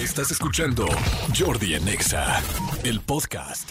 Estás 0.00 0.30
escuchando 0.30 0.86
Jordi 1.38 1.74
en 1.74 1.86
Exa, 1.86 2.40
el 2.84 3.02
podcast. 3.02 3.68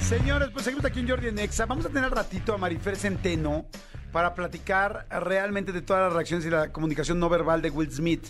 Señores, 0.00 0.48
pues 0.50 0.64
seguimos 0.64 0.86
aquí 0.86 1.00
en 1.00 1.08
Jordi 1.10 1.28
en 1.28 1.38
Exa. 1.38 1.66
Vamos 1.66 1.84
a 1.84 1.88
tener 1.88 2.04
al 2.04 2.10
ratito 2.10 2.54
a 2.54 2.56
Marifer 2.56 2.96
Centeno 2.96 3.66
para 4.12 4.34
platicar 4.34 5.06
realmente 5.10 5.72
de 5.72 5.82
todas 5.82 6.04
las 6.04 6.14
reacciones 6.14 6.46
y 6.46 6.50
la 6.50 6.72
comunicación 6.72 7.20
no 7.20 7.28
verbal 7.28 7.60
de 7.60 7.68
Will 7.68 7.92
Smith. 7.92 8.28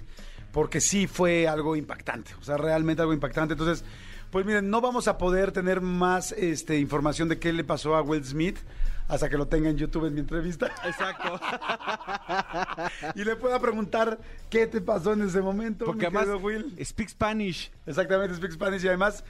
Porque 0.50 0.80
sí 0.80 1.06
fue 1.06 1.46
algo 1.46 1.76
impactante. 1.76 2.34
O 2.40 2.42
sea, 2.42 2.56
realmente 2.56 3.02
algo 3.02 3.14
impactante. 3.14 3.54
Entonces, 3.54 3.84
pues 4.32 4.44
miren, 4.44 4.68
no 4.68 4.80
vamos 4.80 5.06
a 5.06 5.16
poder 5.16 5.52
tener 5.52 5.80
más 5.80 6.32
este, 6.32 6.80
información 6.80 7.28
de 7.28 7.38
qué 7.38 7.52
le 7.52 7.62
pasó 7.62 7.94
a 7.94 8.02
Will 8.02 8.24
Smith 8.24 8.58
hasta 9.08 9.28
que 9.28 9.36
lo 9.38 9.46
tenga 9.48 9.68
en 9.70 9.76
YouTube 9.76 10.06
en 10.06 10.14
mi 10.14 10.20
entrevista. 10.20 10.66
Exacto. 10.84 11.40
y 13.14 13.24
le 13.24 13.36
pueda 13.36 13.58
preguntar 13.58 14.18
qué 14.50 14.66
te 14.66 14.80
pasó 14.80 15.12
en 15.14 15.22
ese 15.22 15.40
momento. 15.40 15.84
Porque 15.86 16.06
además, 16.06 16.28
Will. 16.42 16.74
speak 16.84 17.08
Spanish. 17.08 17.70
Exactamente, 17.86 18.36
Speak 18.36 18.52
Spanish. 18.52 18.84
Y 18.84 18.88
además, 18.88 19.24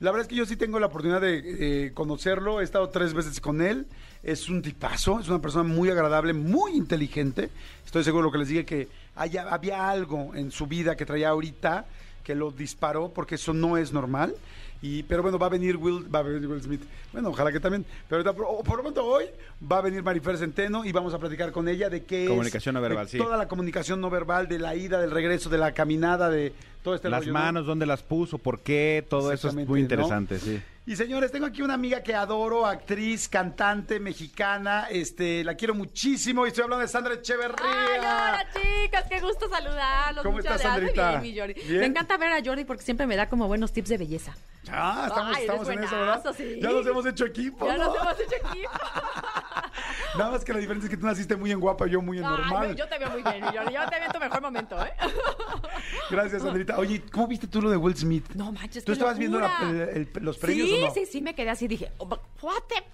la 0.00 0.10
verdad 0.10 0.22
es 0.22 0.28
que 0.28 0.36
yo 0.36 0.46
sí 0.46 0.56
tengo 0.56 0.78
la 0.78 0.86
oportunidad 0.86 1.20
de 1.20 1.86
eh, 1.86 1.92
conocerlo. 1.94 2.60
He 2.60 2.64
estado 2.64 2.88
tres 2.90 3.14
veces 3.14 3.40
con 3.40 3.62
él. 3.62 3.86
Es 4.22 4.48
un 4.48 4.62
tipazo, 4.62 5.18
es 5.18 5.28
una 5.28 5.40
persona 5.40 5.64
muy 5.68 5.90
agradable, 5.90 6.32
muy 6.32 6.72
inteligente. 6.76 7.50
Estoy 7.84 8.04
seguro 8.04 8.22
de 8.24 8.28
lo 8.28 8.32
que 8.32 8.38
les 8.38 8.48
dije 8.48 8.64
que 8.64 8.88
haya- 9.16 9.48
había 9.52 9.90
algo 9.90 10.34
en 10.34 10.50
su 10.50 10.66
vida 10.66 10.96
que 10.96 11.04
traía 11.06 11.30
ahorita 11.30 11.86
que 12.22 12.36
lo 12.36 12.52
disparó, 12.52 13.08
porque 13.12 13.34
eso 13.34 13.52
no 13.52 13.76
es 13.76 13.92
normal. 13.92 14.34
Y, 14.82 15.04
pero 15.04 15.22
bueno, 15.22 15.38
va 15.38 15.46
a 15.46 15.50
venir 15.50 15.76
Will, 15.76 16.12
va 16.12 16.18
a 16.18 16.22
venir 16.22 16.48
Will 16.48 16.60
Smith. 16.60 16.82
Bueno, 17.12 17.28
ojalá 17.28 17.52
que 17.52 17.60
también. 17.60 17.86
Pero 18.08 18.18
ahorita, 18.20 18.32
por, 18.34 18.46
o 18.48 18.64
por 18.64 18.76
lo 18.78 18.82
pronto 18.82 19.04
hoy 19.06 19.26
va 19.70 19.78
a 19.78 19.80
venir 19.80 20.02
Marifer 20.02 20.36
Centeno 20.36 20.84
y 20.84 20.90
vamos 20.90 21.14
a 21.14 21.18
platicar 21.20 21.52
con 21.52 21.68
ella 21.68 21.88
de 21.88 22.04
qué 22.04 22.24
es- 22.24 22.28
Comunicación 22.28 22.74
no 22.74 22.80
verbal, 22.80 23.04
de 23.06 23.12
sí. 23.12 23.18
Toda 23.18 23.36
la 23.36 23.46
comunicación 23.46 24.00
no 24.00 24.10
verbal, 24.10 24.48
de 24.48 24.58
la 24.58 24.74
ida, 24.74 25.00
del 25.00 25.12
regreso, 25.12 25.48
de 25.50 25.58
la 25.58 25.72
caminada, 25.72 26.28
de 26.30 26.52
todo 26.82 26.96
este 26.96 27.08
Las 27.08 27.20
rollo, 27.20 27.32
¿no? 27.32 27.38
manos, 27.38 27.66
dónde 27.66 27.86
las 27.86 28.02
puso, 28.02 28.38
por 28.38 28.58
qué, 28.60 29.06
todo 29.08 29.30
eso 29.32 29.48
es 29.48 29.54
muy 29.54 29.64
¿no? 29.66 29.76
interesante, 29.76 30.40
sí. 30.40 30.60
Y 30.84 30.96
señores, 30.96 31.30
tengo 31.30 31.46
aquí 31.46 31.62
una 31.62 31.74
amiga 31.74 32.02
que 32.02 32.12
adoro, 32.16 32.66
actriz, 32.66 33.28
cantante, 33.28 34.00
mexicana, 34.00 34.88
este, 34.90 35.44
la 35.44 35.54
quiero 35.54 35.76
muchísimo 35.76 36.44
y 36.44 36.48
estoy 36.48 36.64
hablando 36.64 36.82
de 36.82 36.88
Sandra 36.88 37.14
Echeverría. 37.14 37.54
Ay, 37.62 37.98
hola 38.00 38.46
chicas, 38.52 39.04
qué 39.08 39.20
gusto 39.20 39.48
saludarlos. 39.48 40.24
¿Cómo 40.24 40.38
Muchas 40.38 40.56
estás, 40.56 40.76
gracias. 40.80 40.96
Sandrita? 40.96 41.20
Bien, 41.20 41.22
mi 41.22 41.38
Jordi. 41.38 41.68
¿Bien? 41.68 41.80
Me 41.82 41.86
encanta 41.86 42.16
ver 42.16 42.32
a 42.32 42.44
Jordi 42.44 42.64
porque 42.64 42.82
siempre 42.82 43.06
me 43.06 43.14
da 43.14 43.28
como 43.28 43.46
buenos 43.46 43.72
tips 43.72 43.90
de 43.90 43.98
belleza. 43.98 44.34
Ah, 44.70 45.06
estamos, 45.08 45.36
Ay, 45.36 45.42
estamos 45.42 45.68
en 45.68 45.82
eso, 45.84 45.96
¿verdad? 45.98 46.34
sí. 46.36 46.58
Ya 46.60 46.70
nos 46.70 46.86
hemos 46.86 47.04
hecho 47.06 47.24
equipo. 47.26 47.66
Ya 47.66 47.76
¿no? 47.76 47.86
nos 47.86 47.96
hemos 48.00 48.20
hecho 48.20 48.36
equipo. 48.36 48.70
Nada 50.18 50.30
más 50.30 50.44
que 50.44 50.52
la 50.52 50.58
diferencia 50.58 50.86
es 50.86 50.90
que 50.90 50.96
tú 50.96 51.06
naciste 51.06 51.36
muy 51.36 51.50
en 51.50 51.58
guapa, 51.60 51.86
yo 51.86 52.00
muy 52.02 52.18
en 52.18 52.24
Ay, 52.24 52.30
normal. 52.30 52.76
yo 52.76 52.86
te 52.86 52.98
veo 52.98 53.10
muy 53.10 53.22
bien, 53.22 53.42
Jordi. 53.42 53.74
Yo 53.74 53.80
te 53.88 53.96
veo 53.96 54.06
en 54.06 54.12
tu 54.12 54.20
mejor 54.20 54.40
momento, 54.42 54.84
¿eh? 54.84 54.92
Gracias, 56.10 56.42
Sandrita. 56.42 56.78
Oye, 56.78 57.02
¿cómo 57.10 57.26
viste 57.26 57.46
tú 57.46 57.62
lo 57.62 57.70
de 57.70 57.76
Will 57.76 57.96
Smith? 57.96 58.26
No 58.34 58.52
manches, 58.52 58.84
¿Tú 58.84 58.92
estabas 58.92 59.18
viendo 59.18 59.40
la- 59.40 59.48
locura. 59.48 59.70
el- 59.90 60.08
el- 60.14 60.24
los 60.24 60.36
premios 60.38 60.68
sí, 60.68 60.74
o 60.82 60.86
no? 60.86 60.94
Sí, 60.94 61.06
sí, 61.06 61.20
me 61.22 61.34
quedé 61.34 61.50
así. 61.50 61.66
Dije, 61.66 61.90
oh, 61.98 62.06
what 62.42 62.62
the- 62.68 62.84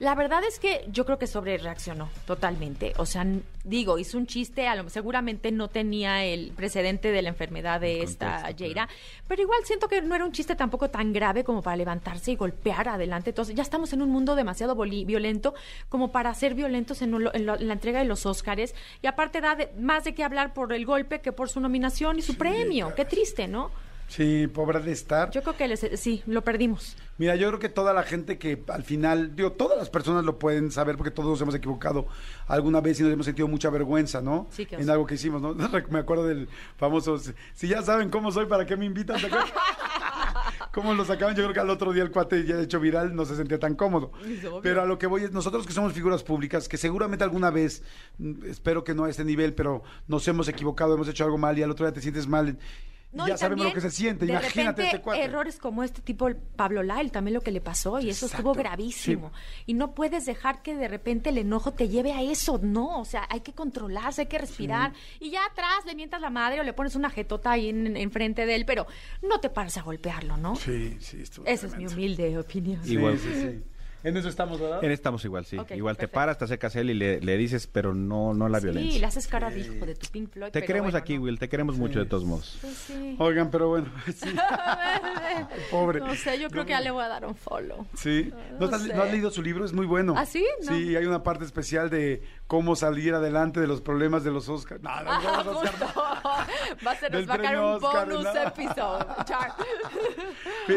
La 0.00 0.14
verdad 0.14 0.42
es 0.44 0.58
que 0.58 0.84
yo 0.88 1.04
creo 1.04 1.18
que 1.18 1.26
sobre 1.26 1.56
reaccionó 1.58 2.08
totalmente. 2.26 2.92
O 2.98 3.06
sea, 3.06 3.26
digo, 3.64 3.98
hizo 3.98 4.16
un 4.18 4.26
chiste, 4.26 4.66
a 4.68 4.74
lo, 4.74 4.88
seguramente 4.90 5.52
no 5.52 5.68
tenía 5.68 6.24
el 6.24 6.52
precedente 6.52 7.10
de 7.12 7.22
la 7.22 7.28
enfermedad 7.30 7.80
de 7.80 8.02
esta 8.02 8.50
Jaira, 8.58 8.88
pero 9.28 9.42
igual 9.42 9.60
siento 9.64 9.88
que 9.88 10.00
no 10.02 10.14
era 10.14 10.24
un 10.24 10.32
chiste 10.32 10.54
tampoco 10.56 10.88
tan 10.90 10.99
grave 11.12 11.42
como 11.44 11.62
para 11.62 11.76
levantarse 11.76 12.32
y 12.32 12.36
golpear 12.36 12.88
adelante. 12.88 13.30
Entonces, 13.30 13.54
ya 13.54 13.62
estamos 13.62 13.92
en 13.92 14.02
un 14.02 14.10
mundo 14.10 14.34
demasiado 14.36 14.74
violento 14.76 15.54
como 15.88 16.12
para 16.12 16.32
ser 16.34 16.54
violentos 16.54 17.02
en, 17.02 17.10
lo- 17.12 17.34
en 17.34 17.46
lo- 17.46 17.56
en 17.58 17.66
la 17.68 17.74
entrega 17.74 17.98
de 18.00 18.04
los 18.04 18.26
Óscares. 18.26 18.74
Y 19.02 19.06
aparte 19.06 19.40
da 19.40 19.54
de- 19.56 19.70
más 19.78 20.04
de 20.04 20.14
qué 20.14 20.22
hablar 20.24 20.52
por 20.52 20.72
el 20.72 20.84
golpe 20.86 21.20
que 21.20 21.32
por 21.32 21.48
su 21.48 21.60
nominación 21.60 22.18
y 22.18 22.22
su 22.22 22.36
premio. 22.36 22.94
Qué 22.94 23.04
triste, 23.04 23.48
¿no? 23.48 23.70
Sí, 24.08 24.48
pobre 24.48 24.80
de 24.80 24.90
estar. 24.90 25.30
Yo 25.30 25.40
creo 25.42 25.56
que 25.56 25.68
les- 25.68 25.86
sí, 26.00 26.22
lo 26.26 26.42
perdimos. 26.42 26.96
Mira, 27.16 27.36
yo 27.36 27.46
creo 27.46 27.60
que 27.60 27.68
toda 27.68 27.92
la 27.92 28.02
gente 28.02 28.38
que 28.38 28.60
al 28.68 28.82
final, 28.82 29.36
digo, 29.36 29.52
todas 29.52 29.78
las 29.78 29.88
personas 29.88 30.24
lo 30.24 30.36
pueden 30.36 30.72
saber 30.72 30.96
porque 30.96 31.12
todos 31.12 31.28
nos 31.28 31.40
hemos 31.42 31.54
equivocado 31.54 32.08
alguna 32.48 32.80
vez 32.80 32.98
y 32.98 33.04
nos 33.04 33.12
hemos 33.12 33.26
sentido 33.26 33.46
mucha 33.46 33.70
vergüenza, 33.70 34.20
¿no? 34.20 34.48
Sí, 34.50 34.66
que 34.66 34.74
En 34.76 34.90
algo 34.90 35.06
que 35.06 35.14
hicimos, 35.14 35.40
¿no? 35.40 35.54
Me 35.90 35.98
acuerdo 36.00 36.24
del 36.26 36.48
famoso, 36.76 37.20
si 37.54 37.68
ya 37.68 37.82
saben 37.82 38.10
cómo 38.10 38.32
soy, 38.32 38.46
¿para 38.46 38.66
qué 38.66 38.76
me 38.76 38.86
invitan? 38.86 39.20
¿Cómo 40.72 40.94
lo 40.94 41.04
sacaban? 41.04 41.34
Yo 41.34 41.42
creo 41.42 41.54
que 41.54 41.60
al 41.60 41.70
otro 41.70 41.92
día 41.92 42.02
el 42.02 42.12
cuate 42.12 42.44
ya 42.44 42.60
hecho 42.60 42.78
viral 42.78 43.14
no 43.14 43.24
se 43.24 43.34
sentía 43.34 43.58
tan 43.58 43.74
cómodo. 43.74 44.12
Pero 44.62 44.82
a 44.82 44.86
lo 44.86 44.98
que 44.98 45.06
voy 45.06 45.24
es, 45.24 45.32
nosotros 45.32 45.66
que 45.66 45.72
somos 45.72 45.92
figuras 45.92 46.22
públicas, 46.22 46.68
que 46.68 46.76
seguramente 46.76 47.24
alguna 47.24 47.50
vez, 47.50 47.82
mm, 48.18 48.44
espero 48.46 48.84
que 48.84 48.94
no 48.94 49.04
a 49.04 49.10
este 49.10 49.24
nivel, 49.24 49.54
pero 49.54 49.82
nos 50.06 50.26
hemos 50.28 50.48
equivocado, 50.48 50.94
hemos 50.94 51.08
hecho 51.08 51.24
algo 51.24 51.38
mal 51.38 51.58
y 51.58 51.62
al 51.62 51.70
otro 51.70 51.86
día 51.86 51.92
te 51.92 52.00
sientes 52.00 52.28
mal. 52.28 52.56
No, 53.12 53.26
ya 53.26 53.34
y 53.34 53.38
sabemos 53.38 53.64
lo 53.64 53.70
también, 53.70 53.74
que 53.74 53.90
se 53.90 53.96
siente. 53.96 54.24
de 54.26 54.32
Imagínate 54.32 54.60
repente, 54.62 54.82
este 54.84 55.00
cuate. 55.00 55.22
errores 55.24 55.58
como 55.58 55.82
este 55.82 56.00
tipo, 56.00 56.28
el 56.28 56.36
Pablo 56.36 56.82
Lyle, 56.82 57.10
también 57.10 57.34
lo 57.34 57.40
que 57.40 57.50
le 57.50 57.60
pasó, 57.60 57.98
y 57.98 58.08
eso 58.08 58.26
estuvo 58.26 58.50
Exacto, 58.52 58.68
gravísimo. 58.70 59.32
Y 59.66 59.74
no 59.74 59.94
puedes 59.94 60.26
dejar 60.26 60.62
que 60.62 60.76
de 60.76 60.86
repente 60.86 61.30
el 61.30 61.38
enojo 61.38 61.72
te 61.72 61.88
lleve 61.88 62.12
a 62.12 62.22
eso, 62.22 62.60
no. 62.62 63.00
O 63.00 63.04
sea, 63.04 63.26
hay 63.28 63.40
que 63.40 63.52
controlarse, 63.52 64.22
hay 64.22 64.26
que 64.28 64.38
respirar. 64.38 64.92
Y 65.18 65.30
ya 65.30 65.44
atrás 65.44 65.84
le 65.86 65.94
mientas 65.96 66.20
la 66.20 66.30
madre 66.30 66.60
o 66.60 66.62
le 66.62 66.72
pones 66.72 66.94
una 66.94 67.10
jetota 67.10 67.50
ahí 67.52 67.68
en, 67.70 67.96
enfrente 67.96 68.46
de 68.46 68.54
él, 68.54 68.64
pero 68.64 68.86
no 69.22 69.40
te 69.40 69.50
pares 69.50 69.76
a 69.76 69.82
golpearlo, 69.82 70.36
¿no? 70.36 70.54
Sí, 70.54 70.96
sí, 71.00 71.22
estuvo 71.22 71.46
Esa 71.46 71.66
es 71.66 71.76
mi 71.76 71.86
humilde 71.86 72.38
opinión. 72.38 72.82
Sí, 72.84 72.92
Igual. 72.92 73.18
sí, 73.18 73.28
sí. 73.34 73.62
En 74.02 74.16
eso 74.16 74.28
estamos, 74.28 74.60
¿verdad? 74.60 74.82
En 74.82 74.90
estamos 74.90 75.24
igual, 75.24 75.44
sí. 75.44 75.56
Igual 75.74 75.96
te 75.96 76.08
paras, 76.08 76.38
te 76.38 76.44
acercas 76.44 76.74
a 76.76 76.80
él 76.80 76.90
y 76.90 76.94
le, 76.94 77.20
le 77.20 77.36
dices, 77.36 77.66
pero 77.66 77.94
no, 77.94 78.32
no 78.34 78.48
la 78.48 78.58
Sí, 78.60 78.64
violencia. 78.66 79.00
le 79.00 79.06
haces 79.06 79.26
cara 79.28 79.50
de 79.50 79.60
hijo 79.60 79.84
de 79.86 79.94
tu 79.94 80.06
Pink 80.10 80.30
Floyd. 80.30 80.50
Te 80.52 80.62
queremos 80.62 80.92
bueno, 80.92 81.02
aquí, 81.02 81.16
¿no? 81.18 81.24
Will, 81.24 81.38
te 81.38 81.48
queremos 81.48 81.76
mucho 81.76 81.98
de 81.98 82.06
todos 82.06 82.24
modos. 82.24 82.58
Pues 82.60 82.74
sí. 82.74 83.16
Oigan, 83.18 83.50
pero 83.50 83.68
bueno, 83.68 83.88
sí. 84.06 84.34
Pobre. 85.70 86.00
No 86.00 86.14
sé, 86.14 86.38
yo 86.40 86.48
creo 86.50 86.64
que 86.64 86.70
ya 86.70 86.80
le 86.80 86.90
voy 86.90 87.04
a 87.04 87.08
dar 87.08 87.24
un 87.26 87.34
follow. 87.34 87.86
Sí. 87.94 88.32
¿No, 88.58 88.66
No 88.68 88.74
has, 88.76 88.82
sé. 88.82 88.94
no 88.94 89.02
has 89.02 89.10
leído 89.10 89.30
su 89.30 89.42
libro? 89.42 89.64
Es 89.64 89.72
muy 89.72 89.86
bueno. 89.86 90.14
¿Ah, 90.16 90.26
sí? 90.26 90.46
No. 90.64 90.72
Sí, 90.72 90.96
hay 90.96 91.04
una 91.04 91.22
parte 91.22 91.44
especial 91.44 91.90
de 91.90 92.22
cómo 92.46 92.76
salir 92.76 93.14
adelante 93.14 93.60
de 93.60 93.66
los 93.66 93.80
problemas 93.80 94.24
de 94.24 94.30
los 94.30 94.48
Oscars. 94.48 94.82
No, 94.82 94.90
no, 95.02 95.10
Ah, 95.10 95.42
no, 95.44 95.52
los 95.52 95.62
Oscars. 95.62 95.96
Va 96.86 96.92
a 96.92 96.96
ser, 96.96 97.10
Del 97.12 97.26
nos 97.26 97.30
va 97.30 97.34
a 97.34 97.38
caer 97.38 97.50
premio 97.50 97.68
un 97.76 97.84
Oscar, 97.84 98.06
bonus 98.08 98.24
¿no? 98.24 98.42
episode. 98.42 99.06
Char. 99.24 99.52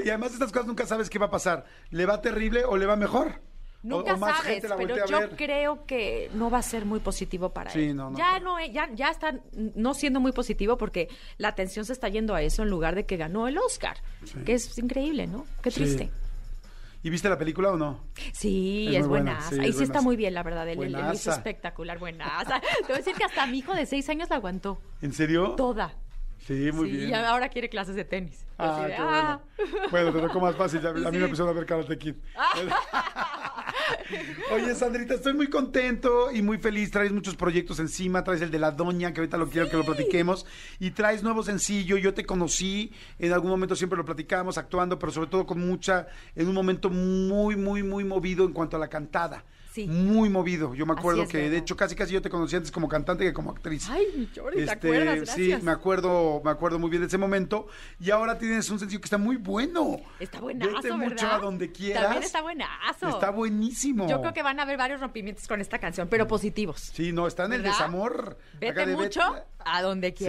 Y 0.04 0.10
además 0.10 0.34
estas 0.34 0.52
cosas 0.52 0.68
nunca 0.68 0.86
sabes 0.86 1.10
qué 1.10 1.20
va 1.20 1.28
a 1.28 1.32
pasar. 1.32 1.66
¿Le 1.92 2.06
va 2.06 2.22
terrible 2.22 2.66
o 2.66 2.78
le 2.78 2.86
va 2.86 2.96
mejor? 2.96 3.13
Nunca 3.84 4.14
o, 4.14 4.18
sabes, 4.18 4.64
pero 4.78 5.06
yo 5.06 5.30
creo 5.36 5.86
que 5.86 6.30
no 6.36 6.50
va 6.50 6.60
a 6.60 6.62
ser 6.62 6.86
muy 6.86 7.02
positivo 7.02 7.50
para 7.54 7.70
Sí, 7.70 7.90
él. 7.90 7.96
no, 7.98 8.12
no 8.12 8.18
ya 8.18 8.40
no, 8.40 8.58
ya, 8.66 8.90
ya 8.94 9.10
está 9.10 9.36
no 9.76 9.94
siendo 9.94 10.22
muy 10.22 10.32
positivo 10.32 10.78
porque 10.78 11.10
la 11.38 11.50
atención 11.50 11.84
se 11.84 11.92
está 11.92 12.08
yendo 12.08 12.34
a 12.34 12.42
eso 12.42 12.64
en 12.64 12.70
lugar 12.70 12.96
de 12.96 13.06
que 13.06 13.18
ganó 13.18 13.46
el 13.50 13.58
Oscar, 13.58 13.98
que 14.46 14.54
es 14.54 14.78
increíble, 14.78 15.28
¿no? 15.28 15.46
Qué 15.62 15.70
Sí. 15.70 15.82
triste. 15.82 16.12
¿Y 17.06 17.10
viste 17.10 17.28
la 17.28 17.38
película 17.38 17.72
o 17.74 17.78
no? 17.78 18.00
Sí, 18.32 18.96
Es 18.96 19.06
buena, 19.06 19.34
buenaza. 19.34 19.50
sí, 19.50 19.58
y 19.62 19.70
es 19.72 19.78
sí 19.78 19.84
está 19.84 20.00
muy 20.00 20.16
bien, 20.16 20.34
la 20.34 20.44
verdad. 20.44 20.66
Él- 20.70 20.82
él 20.82 20.94
lo 20.94 21.12
hizo 21.14 21.32
espectacular, 21.32 22.00
buenaza. 22.00 22.62
Te 22.62 22.84
voy 22.88 22.94
a 22.94 22.98
decir 23.00 23.14
que 23.16 23.26
hasta 23.26 23.46
mi 23.48 23.58
hijo 23.58 23.74
de 23.74 23.86
seis 23.86 24.08
años 24.08 24.30
la 24.30 24.38
aguantó. 24.38 24.80
¿En 25.02 25.12
serio? 25.12 25.56
Toda. 25.58 25.94
Sí, 26.40 26.72
muy 26.74 26.90
Sí, 26.90 26.98
bien. 26.98 27.10
Y 27.10 27.14
ahora 27.14 27.48
quiere 27.50 27.70
clases 27.70 27.96
de 27.96 28.04
tenis. 28.04 28.46
Ah, 28.58 28.76
Así 28.76 28.82
de, 28.84 28.88
qué 28.90 28.96
ah. 29.00 29.40
bueno. 29.58 29.88
Bueno, 29.92 30.12
te 30.14 30.20
tocó 30.28 30.40
más 30.42 30.56
fácil. 30.56 30.82
ya- 30.82 30.90
A 30.90 30.94
mí 30.94 31.18
me 31.18 31.26
empezaron 31.26 31.50
a 31.50 31.54
ver 31.54 31.66
Karate 31.66 31.98
Kid. 31.98 32.16
Oye, 34.52 34.76
Sandrita, 34.76 35.16
estoy 35.16 35.34
muy 35.34 35.50
contento 35.50 36.32
y 36.32 36.42
muy 36.42 36.58
feliz. 36.58 36.92
Traes 36.92 37.12
muchos 37.12 37.36
proyectos 37.36 37.80
encima. 37.80 38.24
Traes 38.24 38.42
el 38.42 38.52
de 38.52 38.60
la 38.60 38.72
doña, 38.72 39.14
que 39.14 39.22
ahorita 39.22 39.38
lo 39.38 39.50
quiero 39.50 39.70
que 39.70 39.78
lo 39.78 39.84
platiquemos. 39.84 40.46
Y 40.80 40.92
traes 40.92 41.24
nuevo 41.24 41.44
sencillo. 41.44 41.98
Yo 41.98 42.14
te 42.14 42.26
conocí. 42.26 42.92
En 43.20 43.34
algún 43.34 43.50
momento 43.50 43.76
siempre 43.76 43.98
lo 43.98 44.06
platicábamos, 44.06 44.58
actuando, 44.58 45.00
pero 45.00 45.12
sobre 45.12 45.30
todo 45.30 45.46
con 45.46 45.66
mucha, 45.66 46.08
en 46.36 46.48
un 46.48 46.54
momento 46.54 46.90
muy, 46.90 47.56
muy, 47.56 47.84
muy 47.84 48.04
movido 48.04 48.46
en 48.46 48.54
cuanto 48.54 48.78
a 48.78 48.80
la 48.80 48.90
cantada. 48.90 49.44
Sí. 49.74 49.88
Muy 49.88 50.30
movido. 50.30 50.76
Yo 50.76 50.86
me 50.86 50.94
acuerdo 50.94 51.24
es, 51.24 51.30
que, 51.30 51.50
de 51.50 51.58
hecho, 51.58 51.76
casi 51.76 51.96
casi 51.96 52.14
yo 52.14 52.22
te 52.22 52.30
conocí 52.30 52.56
antes 52.56 52.72
como 52.72 52.88
cantante 52.88 53.24
que 53.24 53.34
como 53.34 53.50
actriz. 53.50 53.90
Ay, 53.90 54.06
mi 54.16 54.26
¿te 54.28 54.40
Este, 54.60 54.72
acuerdas? 54.72 55.30
Sí, 55.32 55.56
me 55.64 55.72
acuerdo, 55.72 56.42
me 56.46 56.52
acuerdo 56.52 56.78
muy 56.78 56.92
bien 56.92 57.02
de 57.02 57.08
ese 57.08 57.18
momento. 57.18 57.66
Y 58.00 58.12
ahora 58.12 58.38
tienes 58.38 58.70
un 58.70 58.78
sencillo 58.78 59.02
que 59.02 59.06
está 59.06 59.18
muy 59.18 59.38
bueno. 59.38 59.98
Está 60.20 60.40
buenazo, 60.42 60.74
Vete 60.74 60.90
¿verdad? 60.92 61.10
mucho 61.10 61.28
a 61.28 61.40
donde 61.40 61.72
quieras. 61.72 62.04
También 62.04 62.24
está 62.24 62.42
buenazo. 62.44 63.10
Está 63.10 63.32
buenísimo. 63.32 64.08
Yo 64.08 64.22
creo 64.22 64.34
que 64.34 64.44
van 64.44 64.60
a 64.60 64.64
haber 64.64 64.78
varios 64.78 65.00
rompimientos 65.02 65.48
con 65.48 65.60
esta 65.60 65.80
canción, 65.80 66.08
pero 66.08 66.28
positivos. 66.28 66.92
Sí, 66.94 67.12
no, 67.12 67.26
está 67.26 67.46
en 67.46 67.54
el 67.54 67.64
desamor. 67.64 68.38
Vete 68.60 68.86
de 68.86 68.96
mucho 68.96 69.22
vete- 69.22 69.44
a 69.66 69.82
donde 69.82 70.14
Sí. 70.16 70.26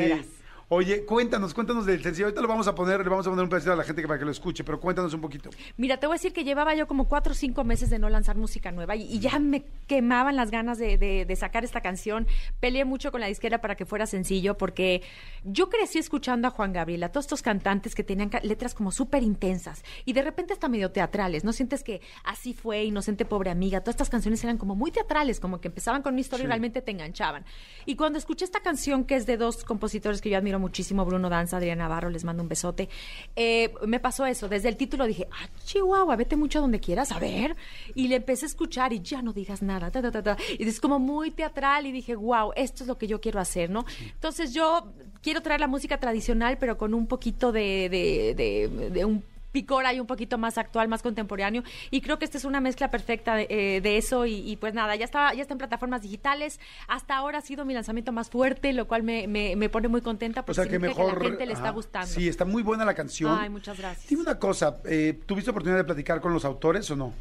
Oye, 0.77 1.05
cuéntanos, 1.05 1.55
cuéntanos 1.55 1.87
del 1.87 2.03
sencillo. 2.03 2.27
Ahorita 2.27 2.43
lo 2.43 2.49
vamos 2.49 2.67
a 2.67 2.75
poner, 2.75 3.01
le 3.01 3.09
vamos 3.09 3.25
a 3.29 3.31
poner 3.31 3.45
un 3.45 3.49
pedacito 3.49 3.73
a 3.73 3.77
la 3.77 3.85
gente 3.85 4.03
para 4.09 4.19
que 4.19 4.25
lo 4.25 4.33
escuche, 4.33 4.65
pero 4.65 4.81
cuéntanos 4.81 5.15
un 5.15 5.21
poquito. 5.21 5.51
Mira, 5.77 5.99
te 5.99 6.09
voy 6.09 6.15
a 6.15 6.17
decir 6.17 6.33
que 6.33 6.43
llevaba 6.43 6.75
yo 6.75 6.89
como 6.89 7.07
cuatro 7.07 7.31
o 7.31 7.35
cinco 7.37 7.63
meses 7.63 7.91
de 7.91 8.01
no 8.01 8.09
lanzar 8.09 8.37
música 8.37 8.73
nueva 8.73 8.97
y, 8.97 9.03
y 9.03 9.21
ya 9.21 9.39
me 9.39 9.63
quemaban 9.87 10.35
las 10.35 10.51
ganas 10.51 10.77
de, 10.79 10.99
de- 10.99 11.27
de 11.27 11.37
sacar 11.37 11.63
esta 11.63 11.81
canción. 11.81 12.27
Peleé 12.59 12.85
mucho 12.85 13.13
con 13.13 13.21
la 13.21 13.29
disquera 13.29 13.61
para 13.61 13.77
que 13.77 13.87
fuera 13.87 14.07
sencillo 14.07 14.59
porque 14.59 15.03
yo 15.45 15.69
crecí 15.71 15.99
escuchando 16.01 16.49
a 16.49 16.51
Juan 16.51 16.73
Gabriel, 16.73 17.05
a 17.05 17.09
todos 17.11 17.27
estos 17.27 17.43
cantantes 17.43 17.95
que 17.95 18.03
tenían 18.03 18.29
ca- 18.29 18.41
letras 18.43 18.75
como 18.75 18.91
súper 18.91 19.23
intensas 19.23 19.85
y 20.05 20.13
de 20.13 20.23
repente 20.23 20.55
hasta 20.55 20.69
medio 20.69 20.91
teatrales. 20.91 21.45
¿No 21.45 21.53
sientes 21.53 21.85
que 21.85 22.01
así 22.25 22.53
fue, 22.53 22.83
Inocente 22.83 23.25
Pobre 23.25 23.51
Amiga? 23.51 23.81
Todas 23.81 23.95
estas 23.95 24.11
canciones 24.11 24.43
eran 24.43 24.59
como 24.59 24.75
muy 24.75 24.91
teatrales, 24.91 25.39
como 25.39 25.61
que 25.61 25.69
empezaban 25.69 26.03
con 26.03 26.15
una 26.15 26.21
historia 26.21 26.45
y 26.45 26.47
realmente 26.49 26.83
te 26.83 26.91
enganchaban. 26.91 27.45
Y 27.87 27.95
cuando 27.95 28.19
escuché 28.19 28.45
esta 28.45 28.61
canción 28.61 29.05
que 29.05 29.15
es 29.15 29.25
de 29.27 29.37
dos 29.37 29.63
compositores 29.63 30.21
que 30.21 30.31
yo 30.31 30.39
admiro 30.39 30.64
muchísimo, 30.65 31.05
Bruno 31.05 31.29
Danza, 31.29 31.59
Adriana 31.59 31.85
Navarro, 31.85 32.09
les 32.11 32.25
mando 32.25 32.43
un 32.43 32.49
besote. 32.49 32.89
Eh, 33.37 33.73
me 33.87 34.01
pasó 34.01 34.25
eso, 34.27 34.49
desde 34.49 34.69
el 34.69 34.77
título 34.77 35.07
dije, 35.07 35.29
ah, 35.31 35.49
Chihuahua, 35.65 36.17
vete 36.17 36.37
mucho 36.37 36.59
a 36.59 36.63
donde 36.63 36.81
quieras, 36.81 37.13
a 37.13 37.19
ver. 37.19 37.55
Y 37.95 38.09
le 38.09 38.17
empecé 38.17 38.47
a 38.47 38.49
escuchar 38.49 38.93
y 38.93 39.01
ya 39.01 39.23
no 39.23 39.33
digas 39.33 39.63
nada, 39.63 39.91
ta, 39.91 40.01
ta, 40.03 40.11
ta, 40.11 40.23
ta. 40.23 40.37
y 40.59 40.67
es 40.67 40.81
como 40.81 40.99
muy 40.99 41.31
teatral 41.31 41.87
y 41.87 41.93
dije, 41.93 42.17
wow, 42.17 42.53
esto 42.57 42.85
es 42.85 42.89
lo 42.89 42.97
que 42.97 43.07
yo 43.07 43.21
quiero 43.21 43.41
hacer, 43.41 43.71
¿no? 43.71 43.85
Entonces 44.15 44.53
yo 44.55 44.93
quiero 45.23 45.43
traer 45.43 45.61
la 45.61 45.69
música 45.69 45.99
tradicional, 45.99 46.59
pero 46.59 46.79
con 46.79 46.95
un 46.95 47.07
poquito 47.07 47.53
de, 47.53 47.89
de, 47.91 48.35
de, 48.35 48.91
de 48.91 49.05
un 49.05 49.23
picor 49.55 49.87
ahí 49.87 50.01
un 50.01 50.07
poquito 50.07 50.37
más 50.37 50.59
actual, 50.59 50.89
más 50.89 51.01
contemporáneo. 51.01 51.63
Y 51.91 52.01
creo 52.03 52.19
que 52.19 52.25
esta 52.27 52.37
es 52.37 52.45
una 52.45 52.61
mezcla 52.61 52.91
perfecta 52.91 53.37
de, 53.37 53.47
eh, 53.49 53.81
de 53.81 53.97
eso. 53.97 54.27
Y, 54.27 54.35
y, 54.51 54.57
pues 54.57 54.75
nada, 54.75 54.97
ya 54.97 55.05
está, 55.05 55.33
ya 55.33 55.43
está 55.43 55.55
en 55.55 55.59
plataformas 55.59 56.03
digitales. 56.03 56.61
Hasta 56.89 57.17
ahora 57.17 57.39
ha 57.39 57.41
sido 57.41 57.65
mi 57.65 57.73
lanzamiento 57.73 58.13
más 58.13 58.29
fuerte, 58.29 58.73
lo 58.73 58.87
cual 58.89 59.05
me, 59.05 59.29
me, 59.29 59.55
me 59.57 59.69
pone 59.69 59.89
muy 59.89 60.03
contenta 60.03 60.41
O 60.41 60.45
porque 60.45 60.63
sea, 60.63 60.71
que 60.71 60.79
mejor. 60.79 61.15
que 61.15 61.25
la 61.25 61.31
gente 61.31 61.47
le 61.47 61.53
está 61.53 61.71
gustando. 61.71 62.09
Sí, 62.09 62.29
está 62.29 62.45
muy 62.45 62.63
buena 62.63 62.85
la 62.85 62.95
canción. 62.95 63.39
Ay, 63.39 63.49
muchas 63.49 63.79
gracias. 63.79 64.09
Dime 64.09 64.23
una 64.23 64.39
cosa, 64.39 64.79
eh, 64.85 65.19
¿tuviste 65.25 65.51
oportunidad 65.51 65.79
de 65.79 65.85
platicar 65.85 66.21
con 66.21 66.33
los 66.33 66.45
autores 66.45 66.91
o 66.91 66.97
no? 66.97 67.15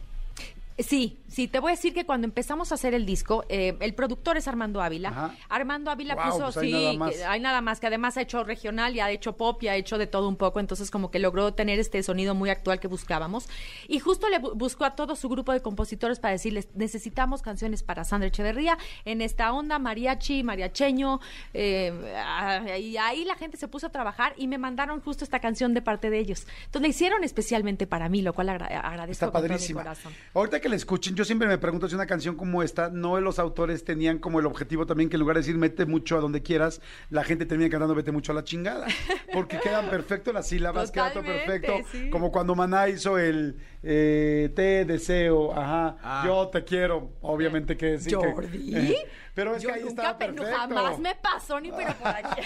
Sí, 0.80 1.20
sí, 1.28 1.48
te 1.48 1.60
voy 1.60 1.70
a 1.72 1.76
decir 1.76 1.94
que 1.94 2.04
cuando 2.06 2.26
empezamos 2.26 2.72
a 2.72 2.76
hacer 2.76 2.94
el 2.96 3.06
disco, 3.06 3.46
eh, 3.48 3.78
el 3.80 3.94
productor 3.94 4.38
es 4.38 4.48
Armando 4.48 4.82
Ávila. 4.82 5.10
Ajá. 5.10 5.36
Armando 5.50 5.92
Ávila 5.92 6.16
puso, 6.16 6.46
pues 6.46 6.58
hay 6.58 6.68
sí, 6.68 6.74
nada 6.74 6.94
más. 6.94 7.14
que 7.16 7.24
hay 7.26 7.40
nada 7.40 7.62
más, 7.62 7.80
que 7.80 7.88
además 7.88 8.18
ha 8.18 8.22
hecho 8.22 8.44
regional 8.44 8.96
y 8.96 9.00
ha 9.00 9.12
hecho 9.12 9.38
pop 9.38 9.62
y 9.62 9.68
ha 9.68 9.76
hecho 9.76 10.00
de 10.00 10.08
todo 10.08 10.28
un 10.28 10.36
poco, 10.36 10.60
entonces 10.60 10.90
como 10.90 11.12
que 11.12 11.20
logró 11.20 11.54
tener 11.54 11.78
este 11.80 12.02
sonido 12.02 12.34
muy 12.34 12.50
actual 12.50 12.80
que 12.80 12.88
buscábamos. 12.88 13.48
Y 13.88 14.00
justo 14.00 14.30
le 14.30 14.42
bu- 14.42 14.54
buscó 14.56 14.86
a 14.86 14.96
todo 14.96 15.16
su 15.16 15.30
grupo 15.30 15.52
de 15.54 15.62
compositores 15.62 16.20
para 16.20 16.32
decirles, 16.32 16.68
necesitamos 16.74 17.42
canciones 17.44 17.84
para 17.84 18.04
Sandra 18.04 18.30
Echeverría 18.30 18.78
en 19.06 19.22
esta 19.22 19.54
onda, 19.54 19.78
mariachi, 19.78 20.42
mariacheño, 20.44 21.20
eh, 21.54 22.80
y 22.82 22.98
ahí 22.98 23.26
la 23.26 23.36
gente 23.36 23.58
se 23.58 23.68
puso 23.68 23.88
a 23.88 23.90
trabajar 23.92 24.34
y 24.38 24.48
me 24.48 24.58
mandaron 24.58 25.02
justo 25.02 25.24
esta 25.24 25.40
canción 25.40 25.74
de 25.74 25.82
parte 25.82 26.10
de 26.10 26.20
ellos. 26.20 26.48
Entonces 26.66 26.82
la 26.82 26.88
hicieron 26.88 27.24
especialmente 27.24 27.88
para 27.88 28.10
mí, 28.10 28.22
lo 28.22 28.34
cual 28.34 28.50
agra- 28.50 28.68
agradezco 28.80 29.26
Está 29.26 29.32
con 29.40 29.48
todo 29.48 29.60
mi 29.60 29.74
corazón. 29.74 30.14
Ahorita 30.34 30.60
que 30.64 30.70
la 30.70 30.76
escuchen, 30.76 31.14
yo 31.14 31.24
siempre 31.26 31.48
me 31.48 31.58
pregunto 31.60 31.88
si 31.88 31.94
una 31.94 32.08
canción 32.08 32.36
como 32.36 32.64
esta, 32.64 32.90
no 32.90 33.20
los 33.20 33.38
autores 33.38 33.84
tenían 33.86 34.18
como 34.18 34.40
el 34.40 34.46
objetivo 34.48 34.86
también 34.88 35.10
que 35.10 35.18
en 35.18 35.20
lugar 35.20 35.36
de 35.36 35.42
decir 35.42 35.58
mete 35.58 35.86
mucho 35.86 36.18
a 36.18 36.22
donde 36.22 36.42
quieras, 36.42 36.82
la 37.12 37.24
gente 37.24 37.46
termina 37.46 37.70
cantando 37.70 37.94
vete 37.94 38.12
mucho 38.12 38.32
a 38.32 38.36
la 38.36 38.44
chingada. 38.44 38.88
Porque 39.32 39.60
quedan 39.60 39.90
perfecto 39.92 40.34
las 40.34 40.48
sílabas, 40.48 40.90
queda 40.90 41.12
todo 41.14 41.24
perfecto. 41.24 41.74
sí. 41.92 42.10
Como 42.10 42.32
cuando 42.32 42.56
Maná 42.56 42.88
hizo 42.90 43.18
el 43.20 43.58
eh, 43.84 44.52
te 44.56 44.86
deseo, 44.86 45.52
ajá, 45.54 45.98
Ah. 46.02 46.24
yo 46.26 46.48
te 46.48 46.64
quiero, 46.64 47.12
obviamente 47.22 47.78
que 47.78 48.00
sí. 48.00 48.10
que- 48.10 48.16
¿Jordi? 48.16 48.96
pero 49.36 49.56
es 49.56 49.64
Yo 49.64 49.70
que 49.70 49.76
ahí 49.76 49.82
nunca 49.84 49.92
estaba 50.12 50.18
perfecto. 50.18 50.46
jamás 50.58 51.00
me 51.00 51.14
pasó 51.16 51.60
ni 51.60 51.72
pero 51.72 51.94
por 51.96 52.08
aquí. 52.08 52.42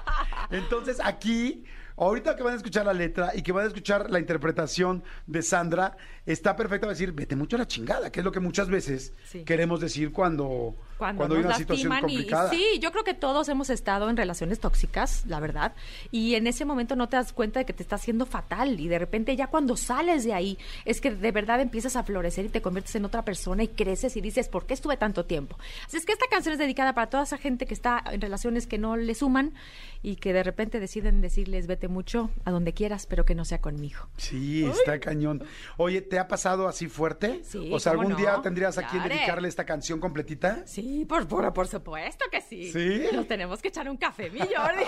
Entonces 0.50 0.98
aquí, 1.02 1.64
ahorita 1.96 2.36
que 2.36 2.42
van 2.42 2.54
a 2.54 2.56
escuchar 2.56 2.86
la 2.86 2.92
letra 2.92 3.32
y 3.34 3.42
que 3.42 3.52
van 3.52 3.64
a 3.64 3.68
escuchar 3.68 4.10
la 4.10 4.18
interpretación 4.18 5.02
de 5.26 5.42
Sandra, 5.42 5.96
está 6.26 6.56
perfecto 6.56 6.88
decir, 6.88 7.12
vete 7.12 7.36
mucho 7.36 7.56
a 7.56 7.60
la 7.60 7.66
chingada, 7.66 8.10
que 8.10 8.20
es 8.20 8.24
lo 8.24 8.32
que 8.32 8.40
muchas 8.40 8.68
veces 8.68 9.14
Sí. 9.26 9.44
queremos 9.44 9.80
decir 9.80 10.12
cuando, 10.12 10.74
cuando, 10.98 11.18
cuando, 11.18 11.36
hay 11.36 11.44
una 11.44 11.54
situación 11.56 11.92
y- 11.96 12.00
complicada. 12.00 12.50
Sí, 12.50 12.78
yo 12.80 12.90
creo 12.92 13.04
que 13.04 13.14
todos 13.14 13.48
hemos 13.48 13.70
estado 13.70 14.10
en 14.10 14.16
relaciones 14.16 14.58
tóxicas, 14.60 15.24
la 15.26 15.40
verdad, 15.40 15.72
y 16.10 16.34
en 16.34 16.46
ese 16.46 16.64
momento 16.64 16.96
no 16.96 17.08
te 17.08 17.16
das 17.16 17.32
cuenta 17.32 17.60
de 17.60 17.66
que 17.66 17.72
te 17.72 17.82
está 17.82 17.96
haciendo 17.96 18.26
fatal 18.26 18.78
y 18.80 18.88
de 18.88 18.98
repente 18.98 19.36
ya 19.36 19.46
cuando 19.46 19.76
sales 19.76 20.24
de 20.24 20.34
ahí 20.34 20.58
es 20.84 21.00
que 21.00 21.10
de 21.14 21.32
verdad 21.32 21.60
empiezas 21.60 21.96
a 21.96 22.02
florecer 22.02 22.46
y 22.46 22.48
te 22.48 22.60
conviertes 22.62 22.94
en 22.96 23.04
otra 23.04 23.24
persona 23.24 23.62
y 23.62 23.68
creces 23.68 24.16
y 24.16 24.20
dices, 24.20 24.48
¿por 24.48 24.66
qué 24.66 24.74
estuve 24.74 24.96
tanto 24.96 25.24
tiempo? 25.24 25.56
Así 25.86 25.96
es 25.96 26.04
que 26.04 26.12
esta 26.12 26.26
canción 26.30 26.52
es 26.54 26.58
dedicada 26.58 26.94
para 26.94 27.08
toda 27.08 27.22
esa 27.22 27.38
gente 27.38 27.66
que 27.66 27.74
está 27.74 28.02
en 28.10 28.20
relaciones 28.20 28.66
que 28.66 28.78
no 28.78 28.96
le 28.96 29.14
suman 29.14 29.54
y 30.06 30.14
que 30.14 30.32
de 30.32 30.44
repente 30.44 30.78
deciden 30.78 31.20
decirles, 31.20 31.66
vete 31.66 31.88
mucho 31.88 32.30
a 32.44 32.52
donde 32.52 32.72
quieras, 32.72 33.06
pero 33.06 33.24
que 33.24 33.34
no 33.34 33.44
sea 33.44 33.60
conmigo. 33.60 34.08
Sí, 34.16 34.64
está 34.64 35.00
cañón. 35.00 35.42
Oye, 35.78 36.00
¿te 36.00 36.20
ha 36.20 36.28
pasado 36.28 36.68
así 36.68 36.86
fuerte? 36.86 37.40
Sí, 37.42 37.70
o 37.72 37.80
sea, 37.80 37.90
¿cómo 37.90 38.02
¿algún 38.02 38.12
no? 38.12 38.18
día 38.20 38.40
tendrías 38.40 38.78
a 38.78 38.86
quien 38.86 39.02
dedicarle 39.02 39.48
esta 39.48 39.66
canción 39.66 39.98
completita? 39.98 40.64
Sí, 40.64 41.04
por, 41.08 41.26
por, 41.26 41.52
por 41.52 41.66
supuesto 41.66 42.24
que 42.30 42.40
sí. 42.40 42.70
¿Sí? 42.70 43.06
Nos 43.12 43.26
tenemos 43.26 43.60
que 43.60 43.66
echar 43.66 43.90
un 43.90 43.96
café, 43.96 44.30
mi 44.30 44.38
Jordi. 44.38 44.84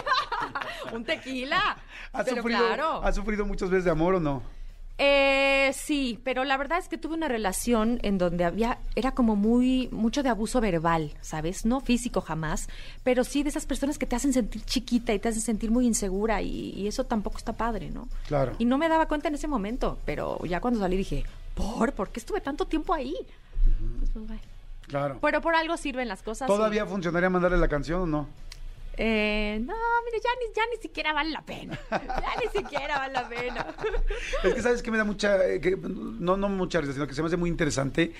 un 0.95 1.05
tequila. 1.05 1.77
¿Has 2.13 2.25
Pero 2.25 2.37
sufrido, 2.37 2.61
claro. 2.61 3.03
¿Has 3.03 3.17
sufrido 3.17 3.45
muchas 3.45 3.71
veces 3.71 3.87
de 3.87 3.91
amor 3.91 4.15
o 4.15 4.21
no? 4.21 4.58
Eh, 5.01 5.71
sí, 5.75 6.19
pero 6.25 6.43
la 6.45 6.57
verdad 6.57 6.79
es 6.79 6.89
que 6.89 6.99
tuve 6.99 7.15
una 7.15 7.29
relación 7.29 8.01
en 8.03 8.19
donde 8.19 8.45
había, 8.45 8.79
era 8.97 9.13
como 9.13 9.37
muy, 9.37 9.89
mucho 9.93 10.25
de 10.25 10.29
abuso 10.29 10.61
verbal, 10.61 11.13
¿sabes? 11.21 11.65
No 11.65 11.81
físico 11.81 12.21
jamás, 12.21 12.69
pero 13.05 13.23
sí 13.23 13.45
de 13.45 13.49
esas 13.51 13.65
personas 13.65 13.97
que 13.97 14.07
te 14.07 14.17
hacen 14.17 14.33
sentir 14.33 14.63
chiquita 14.65 15.15
y 15.15 15.21
te 15.21 15.29
hacen 15.29 15.41
sentir 15.43 15.71
muy 15.71 15.87
insegura 15.87 16.43
y, 16.43 16.71
y 16.75 16.89
eso 16.89 17.05
tampoco 17.05 17.39
está 17.39 17.53
padre, 17.53 17.91
¿no? 17.91 18.09
Claro. 18.27 18.53
Y 18.59 18.65
no 18.65 18.77
me 18.77 18.89
daba 18.89 19.07
cuenta 19.07 19.29
en 19.29 19.35
ese 19.37 19.47
momento, 19.47 19.99
pero 20.05 20.45
ya 20.45 20.61
cuando 20.61 20.81
salí 20.81 20.97
dije, 20.97 21.25
¿por? 21.55 21.93
¿Por 21.93 22.09
qué 22.11 22.19
estuve 22.19 22.41
tanto 22.41 22.67
tiempo 22.67 22.93
ahí? 22.93 23.15
Pues, 24.13 24.27
bueno. 24.27 24.43
Claro. 24.89 25.19
Pero 25.21 25.41
por 25.43 25.55
algo 25.55 25.77
sirven 25.77 26.09
las 26.09 26.23
cosas. 26.23 26.49
y- 26.49 26.53
¿Todavía 26.53 26.87
funcionaría 26.87 27.31
mandarle 27.31 27.59
la 27.59 27.69
canción 27.69 28.01
o 28.03 28.07
no? 28.07 28.29
Eh, 29.01 29.61
no, 29.61 29.75
mire, 30.05 30.21
ya 30.23 30.31
ni, 30.41 30.55
ya 30.55 30.63
ni 30.75 30.83
siquiera 30.83 31.13
vale 31.13 31.31
la 31.31 31.43
pena. 31.43 31.79
Ya 31.91 32.35
ni 32.43 32.61
siquiera 32.61 32.99
vale 32.99 33.15
la 33.15 33.29
pena. 33.29 33.67
Es 34.45 34.55
que 34.55 34.63
sabes 34.63 34.83
que 34.83 34.91
me 34.91 34.99
da 34.99 35.05
mucha, 35.05 35.47
eh, 35.47 35.61
que, 35.61 35.77
no, 35.77 36.37
no 36.37 36.49
mucha 36.49 36.81
risa, 36.81 36.93
sino 36.93 37.07
que 37.07 37.15
se 37.15 37.23
me 37.23 37.29
hace 37.29 37.37
muy 37.37 37.49
interesante 37.49 38.13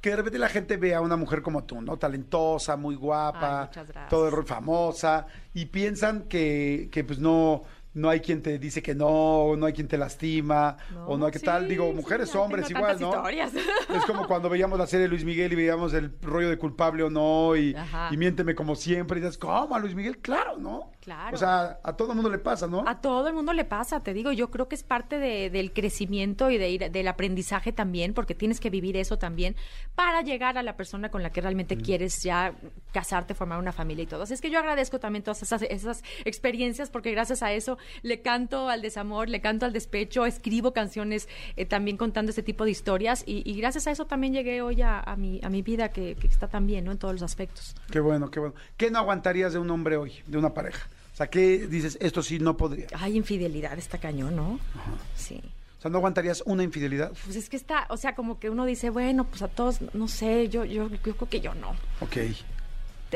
que 0.00 0.10
de 0.10 0.16
repente 0.16 0.38
la 0.38 0.48
gente 0.48 0.76
ve 0.76 0.94
a 0.94 1.00
una 1.00 1.16
mujer 1.16 1.42
como 1.42 1.64
tú, 1.64 1.80
¿no? 1.80 1.96
Talentosa, 1.96 2.76
muy 2.76 2.94
guapa, 2.94 3.68
Ay, 3.74 3.84
todo 4.08 4.44
famosa, 4.44 5.26
y 5.54 5.66
piensan 5.66 6.22
que, 6.22 6.88
que 6.92 7.02
pues 7.02 7.18
no, 7.18 7.64
no 7.98 8.08
hay 8.08 8.20
quien 8.20 8.42
te 8.42 8.58
dice 8.58 8.82
que 8.82 8.94
no, 8.94 9.56
no 9.56 9.66
hay 9.66 9.72
quien 9.72 9.88
te 9.88 9.98
lastima, 9.98 10.76
o 11.06 11.16
no 11.16 11.26
hay 11.26 11.32
que 11.32 11.38
sí, 11.40 11.44
tal, 11.44 11.68
digo, 11.68 11.88
sí, 11.88 11.94
mujeres, 11.96 12.32
ya 12.32 12.40
hombres 12.40 12.70
igual, 12.70 13.00
¿no? 13.00 13.08
historias. 13.08 13.52
Es 13.94 14.04
como 14.04 14.26
cuando 14.26 14.48
veíamos 14.48 14.78
la 14.78 14.86
serie 14.86 15.04
de 15.04 15.08
Luis 15.08 15.24
Miguel 15.24 15.52
y 15.52 15.56
veíamos 15.56 15.92
el 15.94 16.12
rollo 16.22 16.48
de 16.48 16.58
culpable 16.58 17.02
o 17.02 17.10
no, 17.10 17.56
y, 17.56 17.74
y 18.10 18.16
miénteme 18.16 18.54
como 18.54 18.76
siempre, 18.76 19.18
y 19.18 19.22
dices, 19.22 19.38
¿cómo 19.38 19.74
a 19.74 19.78
Luis 19.78 19.94
Miguel? 19.94 20.18
Claro, 20.18 20.56
¿no? 20.58 20.92
Claro. 21.00 21.34
O 21.34 21.38
sea, 21.38 21.78
a 21.82 21.92
todo 21.96 22.10
el 22.10 22.16
mundo 22.16 22.30
le 22.30 22.38
pasa, 22.38 22.66
¿no? 22.66 22.84
A 22.86 23.00
todo 23.00 23.28
el 23.28 23.34
mundo 23.34 23.52
le 23.52 23.64
pasa, 23.64 24.00
te 24.02 24.12
digo, 24.12 24.30
yo 24.32 24.50
creo 24.50 24.68
que 24.68 24.74
es 24.74 24.82
parte 24.84 25.18
de- 25.18 25.50
del 25.50 25.72
crecimiento 25.72 26.50
y 26.50 26.58
de 26.58 26.70
ir, 26.70 26.90
del 26.90 27.08
aprendizaje 27.08 27.72
también, 27.72 28.12
porque 28.14 28.34
tienes 28.34 28.60
que 28.60 28.70
vivir 28.70 28.96
eso 28.96 29.16
también 29.18 29.56
para 29.94 30.22
llegar 30.22 30.58
a 30.58 30.62
la 30.62 30.76
persona 30.76 31.10
con 31.10 31.22
la 31.22 31.30
que 31.30 31.40
realmente 31.40 31.76
quieres 31.76 32.22
ya 32.22 32.52
casarte, 32.92 33.34
formar 33.34 33.58
una 33.58 33.72
familia 33.72 34.04
y 34.04 34.06
todo. 34.06 34.22
Así 34.22 34.34
es 34.34 34.40
que 34.40 34.50
yo 34.50 34.58
agradezco 34.58 34.98
también 35.00 35.22
todas 35.22 35.42
esas, 35.42 35.62
esas 35.62 36.02
experiencias, 36.24 36.90
porque 36.90 37.10
gracias 37.10 37.42
a 37.42 37.52
eso 37.52 37.78
le 38.02 38.20
canto 38.20 38.68
al 38.68 38.82
desamor, 38.82 39.28
le 39.28 39.40
canto 39.40 39.66
al 39.66 39.72
despecho, 39.72 40.26
escribo 40.26 40.72
canciones 40.72 41.28
eh, 41.56 41.64
también 41.64 41.96
contando 41.96 42.30
este 42.30 42.42
tipo 42.42 42.64
de 42.64 42.70
historias 42.70 43.22
y, 43.26 43.42
y 43.48 43.54
gracias 43.60 43.86
a 43.86 43.90
eso 43.90 44.06
también 44.06 44.32
llegué 44.32 44.62
hoy 44.62 44.82
a, 44.82 45.00
a 45.00 45.16
mi, 45.16 45.40
a 45.42 45.48
mi 45.48 45.62
vida 45.62 45.90
que, 45.90 46.14
que 46.16 46.26
está 46.26 46.48
tan 46.48 46.66
bien, 46.66 46.84
¿no? 46.84 46.92
En 46.92 46.98
todos 46.98 47.14
los 47.14 47.22
aspectos. 47.22 47.74
Qué 47.90 48.00
bueno, 48.00 48.30
qué 48.30 48.40
bueno. 48.40 48.54
¿Qué 48.76 48.90
no 48.90 48.98
aguantarías 48.98 49.52
de 49.52 49.58
un 49.58 49.70
hombre 49.70 49.96
hoy, 49.96 50.12
de 50.26 50.38
una 50.38 50.54
pareja? 50.54 50.88
O 51.12 51.16
sea, 51.18 51.26
¿qué 51.28 51.66
dices? 51.66 51.98
Esto 52.00 52.22
sí 52.22 52.38
no 52.38 52.56
podría. 52.56 52.86
Ay, 52.96 53.16
infidelidad 53.16 53.76
está 53.76 53.98
cañón, 53.98 54.36
¿no? 54.36 54.60
Sí. 55.16 55.40
O 55.78 55.80
sea, 55.80 55.90
¿no 55.90 55.98
aguantarías 55.98 56.42
una 56.46 56.62
infidelidad? 56.62 57.12
Pues 57.24 57.36
es 57.36 57.48
que 57.48 57.56
está, 57.56 57.86
o 57.90 57.96
sea, 57.96 58.14
como 58.14 58.38
que 58.38 58.50
uno 58.50 58.64
dice, 58.66 58.90
bueno, 58.90 59.24
pues 59.24 59.42
a 59.42 59.48
todos, 59.48 59.80
no 59.94 60.08
sé, 60.08 60.48
yo, 60.48 60.64
yo, 60.64 60.88
yo 60.88 60.98
creo 61.14 61.28
que 61.28 61.40
yo 61.40 61.54
no. 61.54 61.70
Ok, 62.00 62.16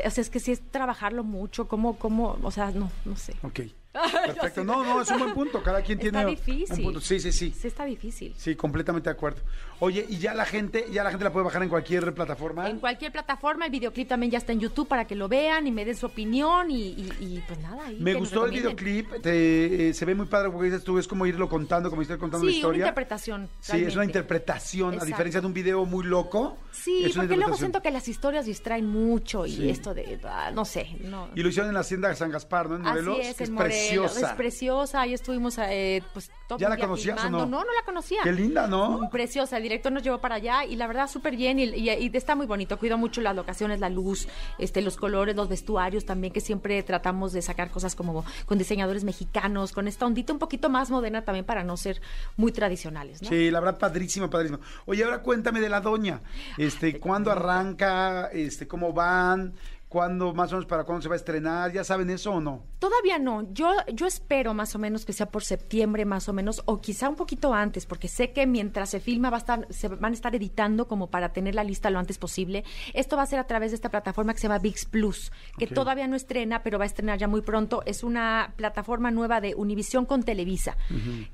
O 0.05 0.09
sea, 0.09 0.21
es 0.21 0.29
que 0.29 0.39
sí 0.39 0.51
es 0.51 0.61
trabajarlo 0.71 1.23
mucho, 1.23 1.67
como, 1.67 1.97
como, 1.97 2.37
o 2.41 2.51
sea, 2.51 2.71
no, 2.71 2.91
no 3.05 3.15
sé. 3.15 3.35
ok. 3.41 3.61
Perfecto. 4.25 4.63
No, 4.63 4.83
no, 4.83 5.01
es 5.01 5.09
un 5.11 5.19
buen 5.19 5.33
punto. 5.33 5.61
Cada 5.61 5.81
quien 5.81 5.99
tiene 5.99 6.19
Está 6.19 6.29
un 6.29 6.35
difícil. 6.35 6.83
punto. 6.83 6.99
Sí, 7.01 7.19
sí, 7.19 7.31
sí. 7.31 7.51
Sí 7.57 7.67
está 7.67 7.85
difícil. 7.85 8.33
Sí, 8.37 8.55
completamente 8.55 9.09
de 9.09 9.13
acuerdo. 9.15 9.41
Oye, 9.79 10.05
y 10.09 10.17
ya 10.17 10.33
la 10.33 10.45
gente, 10.45 10.85
ya 10.91 11.03
la 11.03 11.09
gente 11.09 11.25
la 11.25 11.31
puede 11.33 11.45
bajar 11.45 11.61
en 11.63 11.69
cualquier 11.69 12.13
plataforma. 12.13 12.69
En 12.69 12.79
cualquier 12.79 13.11
plataforma, 13.11 13.65
el 13.65 13.71
videoclip 13.71 14.07
también 14.07 14.31
ya 14.31 14.37
está 14.37 14.51
en 14.53 14.59
YouTube 14.61 14.87
para 14.87 15.05
que 15.05 15.15
lo 15.15 15.27
vean 15.27 15.67
y 15.67 15.71
me 15.71 15.83
den 15.85 15.95
su 15.95 16.05
opinión 16.05 16.71
y, 16.71 16.89
y- 16.89 17.13
y, 17.19 17.43
pues 17.47 17.59
nada. 17.59 17.83
Me 17.99 18.13
gustó 18.13 18.45
el 18.45 18.51
videoclip, 18.51 19.21
te- 19.21 19.89
eh, 19.89 19.93
se 19.93 20.05
ve 20.05 20.15
muy 20.15 20.25
padre 20.27 20.49
porque 20.49 20.65
dices 20.69 20.83
tú, 20.83 20.97
es 20.99 21.07
como 21.07 21.25
irlo 21.25 21.49
contando, 21.49 21.89
como 21.89 22.01
estar 22.01 22.17
contando 22.17 22.45
Sí, 22.47 22.47
una 22.47 22.51
una 22.53 22.57
historia. 22.57 22.79
interpretación. 22.85 23.49
Sí, 23.59 23.83
es 23.83 23.95
una 23.95 24.05
interpretación, 24.05 24.99
a 25.01 25.05
diferencia 25.05 25.41
de 25.41 25.47
un 25.47 25.53
video 25.53 25.85
muy 25.85 26.05
loco. 26.05 26.57
Sí, 26.71 27.03
es 27.05 27.15
una 27.15 27.23
porque 27.25 27.37
luego 27.37 27.57
siento 27.57 27.81
que 27.81 27.91
las 27.91 28.07
historias 28.07 28.45
distraen 28.45 28.87
mucho 28.87 29.45
y 29.45 29.55
Sí. 29.57 29.69
esto 29.69 29.93
de, 29.93 30.19
ah, 30.23 30.51
no 30.53 30.65
sé, 30.65 30.87
no. 31.01 31.29
Y 31.35 31.43
lo 31.43 31.49
hicieron 31.49 31.69
en 31.69 31.73
la 31.75 31.81
hacienda 31.81 32.09
de 32.09 32.15
San 32.15 32.31
Gaspar, 32.31 32.69
¿no? 32.69 32.75
En 32.77 32.81
Morelos. 32.83 33.19
Así 33.19 33.27
es, 33.29 33.35
que 33.37 33.43
en 33.43 33.49
es 33.49 33.51
Morelos. 33.51 33.77
Preciosa. 33.89 34.27
Es 34.29 34.33
preciosa. 34.35 35.01
Ahí 35.01 35.13
estuvimos, 35.13 35.57
eh, 35.59 36.01
pues, 36.13 36.31
todo 36.47 36.59
¿Ya 36.59 36.69
la 36.69 36.77
conocías 36.77 37.23
o 37.23 37.29
no? 37.29 37.39
No, 37.45 37.45
no 37.45 37.73
la 37.73 37.83
conocía. 37.85 38.19
Qué 38.23 38.31
linda, 38.31 38.67
¿no? 38.67 39.09
Preciosa. 39.11 39.57
El 39.57 39.63
director 39.63 39.91
nos 39.91 40.03
llevó 40.03 40.19
para 40.19 40.35
allá 40.35 40.65
y 40.65 40.75
la 40.75 40.87
verdad 40.87 41.07
súper 41.09 41.35
bien 41.35 41.59
y, 41.59 41.63
y- 41.63 41.89
y 41.89 42.11
está 42.13 42.35
muy 42.35 42.45
bonito. 42.45 42.77
Cuido 42.77 42.97
mucho 42.97 43.21
las 43.21 43.35
locaciones, 43.35 43.79
la 43.79 43.89
luz, 43.89 44.27
este, 44.59 44.81
los 44.81 44.97
colores, 44.97 45.35
los 45.35 45.49
vestuarios 45.49 46.05
también, 46.05 46.33
que 46.33 46.41
siempre 46.41 46.81
tratamos 46.83 47.33
de 47.33 47.41
sacar 47.41 47.69
cosas 47.71 47.95
como 47.95 48.25
con 48.45 48.57
diseñadores 48.57 49.03
mexicanos, 49.03 49.71
con 49.71 49.87
esta 49.87 50.05
ondita 50.05 50.33
un 50.33 50.39
poquito 50.39 50.69
más 50.69 50.89
moderna 50.91 51.23
también 51.23 51.45
para 51.45 51.63
no 51.63 51.77
ser 51.77 52.01
muy 52.37 52.51
tradicionales, 52.51 53.21
¿no? 53.21 53.29
Sí, 53.29 53.49
la 53.51 53.59
verdad, 53.59 53.79
padrísimo, 53.79 54.29
padrísimo. 54.29 54.59
Oye, 54.85 55.03
ahora 55.03 55.21
cuéntame 55.21 55.59
de 55.61 55.69
la 55.69 55.81
doña. 55.81 56.21
Este, 56.57 56.99
¿cuándo 56.99 57.31
arranca? 57.31 58.27
Este, 58.33 58.67
¿cómo 58.67 58.93
van? 58.93 59.53
Cuándo, 59.93 60.33
más 60.33 60.51
o 60.51 60.55
menos, 60.55 60.65
para 60.65 60.85
cuándo 60.85 61.03
se 61.03 61.07
va 61.07 61.13
a 61.13 61.17
estrenar? 61.17 61.71
¿Ya 61.71 61.83
saben 61.83 62.09
eso 62.09 62.31
o 62.31 62.41
no? 62.41 62.63
Todavía 62.79 63.19
no. 63.19 63.53
Yo, 63.53 63.71
yo 63.93 64.07
espero 64.07 64.55
más 64.55 64.73
o 64.73 64.79
menos 64.79 65.05
que 65.05 65.13
sea 65.13 65.27
por 65.27 65.43
septiembre, 65.43 66.03
más 66.03 66.27
o 66.27 66.33
menos, 66.33 66.63
o 66.65 66.81
quizá 66.81 67.07
un 67.09 67.15
poquito 67.15 67.53
antes, 67.53 67.85
porque 67.85 68.07
sé 68.07 68.31
que 68.31 68.47
mientras 68.47 68.89
se 68.89 68.99
filma 68.99 69.29
va 69.29 69.37
a 69.37 69.39
estar, 69.39 69.67
se 69.69 69.89
van 69.89 70.11
a 70.11 70.15
estar 70.15 70.33
editando 70.33 70.87
como 70.87 71.11
para 71.11 71.31
tener 71.31 71.53
la 71.53 71.63
lista 71.63 71.91
lo 71.91 71.99
antes 71.99 72.17
posible. 72.17 72.63
Esto 72.95 73.15
va 73.15 73.21
a 73.21 73.27
ser 73.27 73.37
a 73.37 73.45
través 73.45 73.69
de 73.69 73.75
esta 73.75 73.89
plataforma 73.89 74.33
que 74.33 74.39
se 74.39 74.47
llama 74.47 74.57
VIX 74.57 74.85
Plus, 74.85 75.31
que 75.59 75.67
todavía 75.67 76.07
no 76.07 76.15
estrena, 76.15 76.63
pero 76.63 76.79
va 76.79 76.85
a 76.85 76.87
estrenar 76.87 77.19
ya 77.19 77.27
muy 77.27 77.41
pronto. 77.41 77.83
Es 77.85 78.03
una 78.03 78.53
plataforma 78.55 79.11
nueva 79.11 79.41
de 79.41 79.53
Univisión 79.53 80.07
con 80.07 80.23
Televisa. 80.23 80.75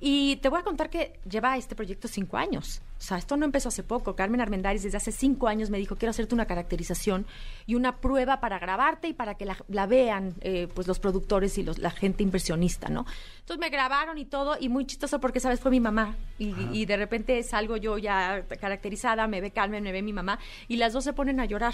Y 0.02 0.36
te 0.38 0.50
voy 0.50 0.60
a 0.60 0.64
contar 0.64 0.90
que 0.90 1.18
lleva 1.30 1.56
este 1.56 1.76
proyecto 1.76 2.10
cinco 2.10 2.36
años. 2.36 2.82
O 3.00 3.02
sea, 3.02 3.18
esto 3.18 3.38
no 3.38 3.46
empezó 3.46 3.70
hace 3.70 3.82
poco. 3.82 4.16
Carmen 4.16 4.42
Armendáriz 4.42 4.84
desde 4.84 4.98
hace 4.98 5.14
cinco 5.14 5.48
años 5.48 5.70
me 5.70 5.78
dijo, 5.78 5.96
quiero 5.96 6.10
hacerte 6.10 6.36
una 6.36 6.46
caracterización 6.46 7.26
y 7.66 7.76
una 7.76 7.98
prueba 7.98 8.42
para 8.42 8.60
grabarte 8.60 9.08
y 9.08 9.14
para 9.14 9.36
que 9.36 9.46
la, 9.46 9.58
la 9.70 9.88
vean 9.88 10.34
eh, 10.42 10.68
pues 10.74 10.86
los 10.86 11.00
productores 11.00 11.58
y 11.58 11.64
los, 11.64 11.78
la 11.78 11.92
gente 11.92 12.24
inversionista, 12.24 12.90
¿no? 12.90 13.06
Entonces 13.40 13.60
me 13.60 13.70
grabaron 13.70 14.18
y 14.18 14.26
todo 14.26 14.58
y 14.60 14.68
muy 14.68 14.86
chistoso 14.86 15.20
porque, 15.22 15.40
¿sabes? 15.40 15.62
Fue 15.62 15.72
mi 15.72 15.80
mamá 15.80 16.18
y, 16.38 16.54
y 16.74 16.86
de 16.86 16.98
repente 16.98 17.42
salgo 17.44 17.78
yo 17.78 17.98
ya 17.98 18.46
caracterizada, 18.60 19.28
me 19.28 19.40
ve 19.40 19.52
Carmen, 19.52 19.84
me 19.84 19.94
ve 19.94 20.02
mi 20.02 20.14
mamá 20.14 20.38
y 20.68 20.76
las 20.76 20.92
dos 20.92 21.06
se 21.06 21.14
ponen 21.14 21.40
a 21.40 21.46
llorar. 21.46 21.74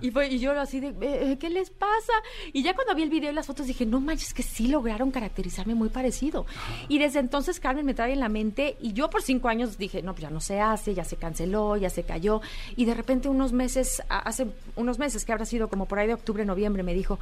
Y, 0.00 0.10
fue, 0.10 0.28
y 0.28 0.38
yo 0.38 0.52
así 0.58 0.80
de, 0.80 0.94
"Eh, 1.00 1.36
¿qué 1.38 1.48
les 1.50 1.70
pasa? 1.70 2.12
Y 2.52 2.62
ya 2.62 2.74
cuando 2.74 2.94
vi 2.94 3.02
el 3.02 3.10
video 3.10 3.30
y 3.30 3.34
las 3.34 3.46
fotos 3.46 3.66
dije, 3.66 3.86
no 3.86 4.00
manches, 4.00 4.34
que 4.34 4.42
sí 4.42 4.68
lograron 4.68 5.10
caracterizarme 5.10 5.74
muy 5.74 5.88
parecido. 5.88 6.46
Y 6.88 6.98
desde 6.98 7.18
entonces 7.20 7.60
Carmen 7.60 7.84
me 7.86 7.94
trae 7.94 8.12
en 8.12 8.20
la 8.20 8.28
mente 8.28 8.76
y 8.80 8.92
yo 8.92 9.10
por 9.10 9.22
cinco 9.22 9.48
años 9.48 9.78
dije, 9.78 10.02
no, 10.02 10.12
pues 10.14 10.22
ya 10.22 10.30
no 10.30 10.40
se 10.40 10.60
hace, 10.60 10.94
ya 10.94 11.04
se 11.04 11.16
canceló, 11.16 11.76
ya 11.76 11.90
se 11.90 12.02
cayó. 12.02 12.40
Y 12.76 12.84
de 12.84 12.94
repente 12.94 13.28
unos 13.28 13.52
meses, 13.52 14.02
hace 14.08 14.46
unos 14.76 14.98
meses 14.98 15.24
que 15.24 15.32
habrá 15.32 15.44
sido 15.46 15.68
como 15.68 15.86
por 15.86 15.98
ahí 15.98 16.06
de 16.06 16.14
octubre, 16.14 16.44
noviembre, 16.44 16.82
me 16.82 16.94
dijo, 16.94 17.18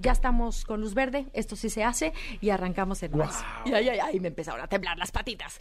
ya 0.00 0.12
estamos 0.12 0.64
con 0.66 0.80
luz 0.82 0.92
verde, 0.92 1.26
esto 1.32 1.56
sí 1.56 1.70
se 1.70 1.82
hace 1.82 2.12
y 2.42 2.50
arrancamos 2.50 3.02
en 3.02 3.16
marzo. 3.16 3.42
Y 3.64 3.72
ahí, 3.72 3.88
ahí, 3.88 3.98
ahí 3.98 4.20
me 4.20 4.28
empezaron 4.28 4.60
a 4.60 4.66
temblar 4.66 4.98
las 4.98 5.10
patitas. 5.10 5.58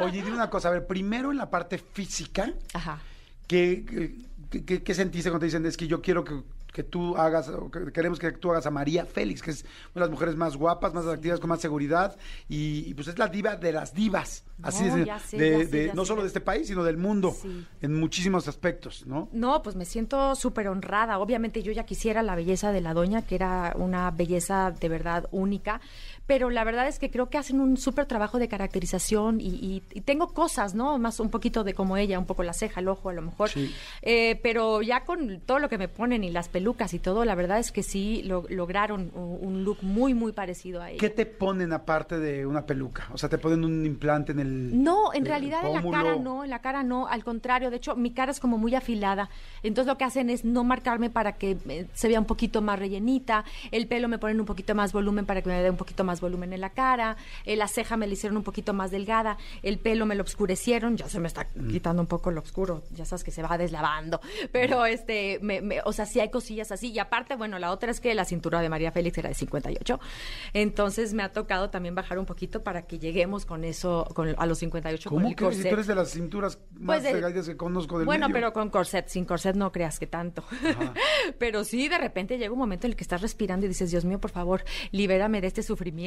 Oye, 0.00 0.22
dime 0.22 0.32
una 0.34 0.50
cosa, 0.50 0.68
a 0.68 0.72
ver, 0.72 0.86
primero 0.86 1.30
en 1.30 1.36
la 1.36 1.48
parte 1.50 1.78
física, 1.78 2.52
Ajá. 2.74 2.98
¿qué, 3.46 4.12
qué, 4.50 4.64
qué- 4.64 4.82
qué 4.82 4.94
sentiste 4.94 5.30
cuando 5.30 5.40
te 5.40 5.46
dicen, 5.46 5.64
es 5.66 5.76
que 5.76 5.86
yo 5.86 6.00
quiero 6.02 6.24
que, 6.24 6.42
que 6.72 6.82
tú 6.82 7.16
hagas, 7.16 7.48
o 7.48 7.70
que 7.70 7.90
queremos 7.90 8.18
que 8.18 8.32
tú 8.32 8.50
hagas 8.50 8.66
a 8.66 8.70
María 8.70 9.06
Félix, 9.06 9.40
que 9.40 9.50
es 9.50 9.62
una 9.94 9.94
de 9.94 10.00
las 10.00 10.10
mujeres 10.10 10.36
más 10.36 10.56
guapas, 10.56 10.92
más 10.92 11.04
atractivas, 11.06 11.40
con 11.40 11.48
más 11.48 11.60
seguridad, 11.60 12.16
y, 12.48 12.84
y, 12.86 12.92
pues 12.94 13.08
es 13.08 13.18
la 13.18 13.28
diva 13.28 13.56
de 13.56 13.72
las 13.72 13.94
divas, 13.94 14.44
así 14.62 14.84
No, 14.84 14.96
es, 14.98 15.06
ya 15.06 15.18
sé, 15.18 15.38
de- 15.38 15.50
ya 15.50 15.58
sé, 15.58 15.66
de- 15.66 15.86
ya 15.86 15.94
no 15.94 16.02
sé. 16.04 16.08
solo 16.08 16.20
de 16.22 16.28
este 16.28 16.40
país, 16.42 16.66
sino 16.66 16.84
del 16.84 16.98
mundo, 16.98 17.34
Sí. 17.40 17.66
en 17.80 17.94
muchísimos 17.98 18.46
aspectos, 18.46 19.06
¿no? 19.06 19.30
No, 19.32 19.62
pues 19.62 19.74
me 19.74 19.86
siento 19.86 20.34
súper 20.34 20.68
honrada. 20.68 21.18
Obviamente 21.18 21.62
yo 21.62 21.72
ya 21.72 21.84
quisiera 21.86 22.22
la 22.22 22.34
belleza 22.34 22.72
de 22.72 22.82
la 22.82 22.92
doña, 22.92 23.22
que 23.22 23.36
era 23.36 23.72
una 23.78 24.10
belleza 24.10 24.70
de 24.78 24.88
verdad 24.90 25.28
única, 25.30 25.80
pero 26.26 26.50
la 26.50 26.64
verdad 26.64 26.88
es 26.88 26.98
que 26.98 27.10
creo 27.10 27.28
que 27.30 27.38
hacen 27.38 27.60
un 27.60 27.76
súper 27.76 28.06
trabajo 28.06 28.38
de 28.38 28.48
caracterización 28.48 29.40
y, 29.40 29.46
y- 29.48 29.82
y 29.92 30.00
tengo 30.00 30.28
cosas, 30.28 30.74
¿no? 30.74 30.98
Más 30.98 31.20
un 31.20 31.30
poquito 31.30 31.64
de 31.64 31.74
como 31.74 31.96
ella, 31.96 32.18
un 32.18 32.26
poco 32.26 32.42
la 32.42 32.52
ceja, 32.52 32.80
el 32.80 32.88
ojo 32.88 33.08
a 33.08 33.12
lo 33.12 33.22
mejor. 33.22 33.48
Sí. 33.50 33.72
Eh, 34.02 34.38
pero 34.42 34.82
ya 34.82 35.04
con 35.04 35.40
todo 35.40 35.58
lo 35.58 35.68
que 35.68 35.78
me 35.78 35.88
ponen 35.88 36.24
y 36.24 36.30
las 36.30 36.48
pelucas 36.48 36.94
y 36.94 36.98
todo, 36.98 37.24
la 37.24 37.34
verdad 37.34 37.58
es 37.58 37.72
que 37.72 37.82
sí 37.82 38.22
lo- 38.24 38.44
lograron 38.48 39.10
un, 39.14 39.64
look 39.64 39.78
muy, 39.82 40.14
muy 40.14 40.32
parecido 40.32 40.82
a 40.82 40.90
ella. 40.90 41.00
¿Qué 41.00 41.10
te 41.10 41.26
ponen 41.26 41.72
aparte 41.72 42.18
de 42.18 42.44
una 42.46 42.66
peluca? 42.66 43.08
O 43.12 43.18
sea, 43.18 43.28
te 43.28 43.38
ponen 43.38 43.64
un 43.64 43.86
implante 43.86 44.32
en 44.32 44.40
el... 44.40 44.82
No, 44.82 45.12
en 45.14 45.22
el 45.22 45.28
realidad 45.28 45.66
en 45.66 45.72
la 45.74 45.90
cara 45.90 46.16
no, 46.16 46.44
en 46.44 46.50
la 46.50 46.60
cara 46.60 46.82
no, 46.82 47.06
al 47.06 47.24
contrario, 47.24 47.70
de 47.70 47.76
hecho 47.76 47.96
mi 47.96 48.10
cara 48.12 48.30
es 48.32 48.40
como 48.40 48.58
muy 48.58 48.74
afilada, 48.74 49.30
entonces 49.62 49.88
lo 49.90 49.96
que 49.98 50.04
hacen 50.04 50.30
es 50.30 50.44
no 50.44 50.62
marcarme 50.64 51.08
para 51.10 51.32
que 51.32 51.56
eh, 51.68 51.86
se 51.94 52.08
vea 52.08 52.18
un 52.20 52.26
poquito 52.26 52.62
más 52.62 52.78
rellenita, 52.78 53.44
el 53.70 53.86
pelo 53.86 54.08
me 54.08 54.18
ponen 54.18 54.38
un 54.40 54.46
poquito 54.46 54.74
más 54.74 54.92
volumen 54.92 55.24
para 55.26 55.42
que 55.42 55.48
me 55.48 55.62
dé 55.62 55.70
un 55.70 55.76
poquito 55.76 56.04
más 56.04 56.15
volumen 56.20 56.52
en 56.52 56.60
la 56.60 56.70
cara, 56.70 57.16
eh, 57.44 57.56
la 57.56 57.68
ceja 57.68 57.96
me 57.96 58.06
la 58.06 58.12
hicieron 58.14 58.36
un 58.36 58.42
poquito 58.42 58.72
más 58.74 58.90
delgada, 58.90 59.36
el 59.62 59.78
pelo 59.78 60.06
me 60.06 60.14
lo 60.14 60.22
oscurecieron, 60.22 60.96
ya 60.96 61.08
se 61.08 61.20
me 61.20 61.28
está 61.28 61.46
Mm. 61.54 61.68
quitando 61.68 62.02
un 62.02 62.08
poco 62.08 62.30
lo 62.30 62.40
oscuro, 62.40 62.82
ya 62.92 63.04
sabes 63.04 63.24
que 63.24 63.30
se 63.30 63.42
va 63.42 63.56
deslavando, 63.58 64.20
pero 64.52 64.86
este, 64.86 65.38
me- 65.42 65.60
me- 65.60 65.80
o 65.84 65.92
sea, 65.92 66.06
sí 66.06 66.20
hay 66.20 66.30
cosillas 66.30 66.72
así, 66.72 66.90
y 66.92 66.98
aparte, 66.98 67.36
bueno, 67.36 67.58
la 67.58 67.70
otra 67.70 67.90
es 67.90 68.00
que 68.00 68.14
la 68.14 68.24
cintura 68.24 68.60
de 68.60 68.68
María 68.68 68.92
Félix 68.92 69.18
era 69.18 69.28
de 69.28 69.34
58, 69.34 69.98
entonces 70.52 71.14
me 71.14 71.22
ha 71.22 71.32
tocado 71.32 71.70
también 71.70 71.94
bajar 71.94 72.18
un 72.18 72.26
poquito 72.26 72.62
para 72.62 72.82
que 72.82 72.98
lleguemos 72.98 73.44
con 73.46 73.64
eso, 73.64 74.06
con, 74.14 74.34
a 74.38 74.46
los 74.46 74.58
58 74.58 75.08
con 75.10 75.18
¿Cómo 75.18 75.28
el 75.28 75.36
que? 75.36 75.52
Si 75.52 75.62
tú 75.62 75.68
eres 75.74 75.86
de 75.86 75.94
las 75.94 76.10
cinturas 76.10 76.58
más 76.72 76.96
Pues 76.98 77.02
de- 77.04 77.12
delgadas 77.20 77.46
que 77.46 77.56
conozco 77.56 77.98
del 77.98 78.06
Bueno, 78.06 78.28
medio. 78.28 78.34
pero 78.34 78.52
con 78.52 78.70
corset, 78.70 79.08
sin 79.08 79.24
corset 79.24 79.56
no 79.56 79.72
creas 79.72 79.98
que 79.98 80.06
tanto. 80.06 80.44
pero 81.38 81.64
sí, 81.64 81.88
de 81.88 81.98
repente 81.98 82.38
llega 82.38 82.52
un 82.52 82.58
momento 82.58 82.86
en 82.86 82.92
el 82.92 82.96
que 82.96 83.04
estás 83.04 83.20
respirando 83.22 83.66
y 83.66 83.68
dices, 83.68 83.90
Dios 83.90 84.04
mío, 84.04 84.20
por 84.20 84.30
favor, 84.30 84.64
libérame 84.92 85.40
de 85.40 85.46
este 85.46 85.62
sufrimiento, 85.62 86.05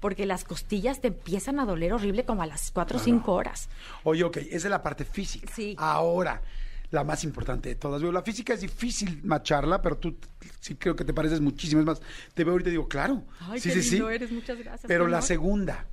porque 0.00 0.26
las 0.26 0.44
costillas 0.44 1.00
te 1.00 1.08
empiezan 1.08 1.60
a 1.60 1.64
doler 1.64 1.92
horrible 1.92 2.24
como 2.24 2.42
a 2.42 2.46
las 2.46 2.70
4 2.70 2.96
o 2.96 3.00
5 3.00 3.32
horas. 3.32 3.68
Oye, 4.04 4.24
ok, 4.24 4.36
esa 4.38 4.56
es 4.56 4.64
la 4.70 4.82
parte 4.82 5.04
física. 5.04 5.52
Sí. 5.54 5.74
Ahora, 5.78 6.42
la 6.90 7.04
más 7.04 7.24
importante 7.24 7.68
de 7.68 7.74
todas. 7.74 8.02
La 8.02 8.22
física 8.22 8.54
es 8.54 8.60
difícil 8.60 9.20
macharla, 9.24 9.82
pero 9.82 9.98
tú 9.98 10.16
sí 10.60 10.76
creo 10.76 10.94
que 10.94 11.04
te 11.04 11.12
pareces 11.12 11.40
muchísimo. 11.40 11.80
Es 11.80 11.86
más, 11.86 12.00
te 12.34 12.44
veo 12.44 12.52
ahorita 12.52 12.70
y 12.70 12.72
digo, 12.72 12.88
claro. 12.88 13.24
Ay, 13.40 13.60
sí, 13.60 13.70
qué 13.70 13.82
sí, 13.82 13.90
lindo 13.90 14.08
sí. 14.08 14.14
eres, 14.14 14.32
muchas 14.32 14.58
gracias, 14.58 14.86
Pero 14.86 15.06
la 15.06 15.22
segunda, 15.22 15.86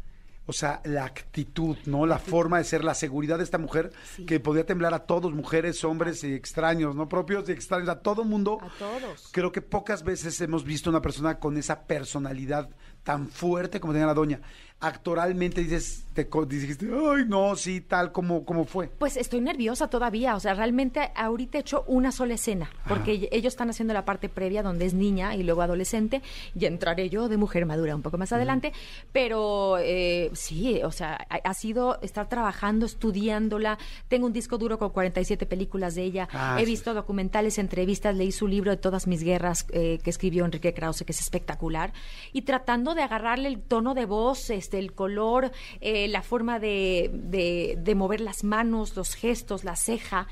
o 0.45 0.53
sea, 0.53 0.81
la 0.83 1.05
actitud, 1.05 1.77
¿no? 1.85 2.05
La 2.05 2.19
forma 2.19 2.57
de 2.57 2.65
ser, 2.65 2.83
la 2.83 2.93
seguridad 2.95 3.37
de 3.37 3.43
esta 3.45 3.57
mujer 3.57 3.91
Sí. 4.15 4.25
que 4.25 4.39
podía 4.39 4.65
temblar 4.65 4.93
a 4.93 5.05
todos, 5.05 5.31
mujeres, 5.33 5.83
hombres 5.85 6.23
y 6.23 6.33
extraños, 6.33 6.95
¿no? 6.95 7.07
Propios 7.07 7.47
y 7.47 7.53
extraños, 7.53 7.87
a 7.89 7.99
todo 8.01 8.25
mundo. 8.25 8.59
A 8.61 8.69
todos. 8.77 9.29
Creo 9.31 9.51
que 9.51 9.61
pocas 9.61 10.03
veces 10.03 10.39
hemos 10.41 10.63
visto 10.65 10.89
una 10.89 11.01
persona 11.01 11.39
con 11.39 11.57
esa 11.57 11.83
personalidad 11.83 12.69
tan 13.03 13.27
fuerte 13.29 13.79
como 13.79 13.93
tenía 13.93 14.05
la 14.07 14.13
doña. 14.13 14.41
Actoralmente 14.83 15.61
dices, 15.61 16.03
te 16.13 16.27
dijiste, 16.47 16.87
ay, 16.93 17.23
no, 17.27 17.55
sí, 17.55 17.81
tal 17.81 18.11
como, 18.11 18.45
como 18.45 18.65
fue. 18.65 18.87
Pues 18.87 19.17
estoy 19.17 19.41
nerviosa 19.41 19.87
todavía, 19.89 20.35
o 20.35 20.39
sea, 20.39 20.53
realmente 20.53 21.11
ahorita 21.15 21.57
he 21.57 21.61
hecho 21.61 21.83
una 21.87 22.11
sola 22.11 22.33
escena, 22.35 22.69
porque 22.87 23.29
ellos 23.31 23.53
están 23.53 23.69
haciendo 23.69 23.93
la 23.93 24.05
parte 24.05 24.29
previa 24.29 24.61
donde 24.61 24.85
es 24.85 24.93
niña 24.93 25.35
y 25.35 25.43
luego 25.43 25.61
adolescente, 25.61 26.21
y 26.53 26.65
entraré 26.65 27.09
yo 27.09 27.29
de 27.29 27.37
mujer 27.37 27.65
madura 27.65 27.95
un 27.95 28.01
poco 28.01 28.17
más 28.17 28.31
adelante, 28.33 28.73
pero 29.11 29.77
eh, 29.79 30.29
sí, 30.33 30.81
o 30.83 30.91
sea, 30.91 31.25
ha, 31.29 31.35
ha 31.37 31.53
sido 31.53 31.99
estar 32.01 32.27
trabajando, 32.29 32.85
estudiándola, 32.85 33.77
tengo 34.09 34.27
un 34.27 34.33
disco 34.33 34.57
duro 34.57 34.77
con 34.77 34.89
47 34.89 35.45
películas 35.45 35.95
de 35.95 36.03
ella, 36.03 36.27
Ah, 36.33 36.57
he 36.59 36.65
sí. 36.65 36.71
visto 36.71 36.93
documentales, 36.93 37.57
entrevistas, 37.57 38.15
leí 38.15 38.31
su 38.31 38.47
libro 38.47 38.69
de 38.71 38.77
todas 38.77 39.07
mis 39.07 39.23
guerras 39.23 39.65
eh, 39.71 39.99
que 40.03 40.09
escribió 40.09 40.45
Enrique 40.45 40.73
Krause, 40.73 41.03
que 41.05 41.11
es 41.13 41.21
espectacular, 41.21 41.93
y 42.33 42.41
tratando 42.43 42.93
de 42.95 43.01
agarrarle 43.03 43.47
el 43.47 43.61
tono 43.61 43.93
de 43.93 44.05
voz, 44.05 44.49
este, 44.49 44.72
el 44.73 44.93
color, 44.93 45.51
eh, 45.81 46.07
la 46.07 46.21
forma 46.21 46.59
de, 46.59 47.09
de- 47.13 47.75
de 47.77 47.95
mover 47.95 48.21
las 48.21 48.43
manos, 48.43 48.95
los 48.95 49.15
gestos, 49.15 49.63
la 49.63 49.75
ceja. 49.75 50.27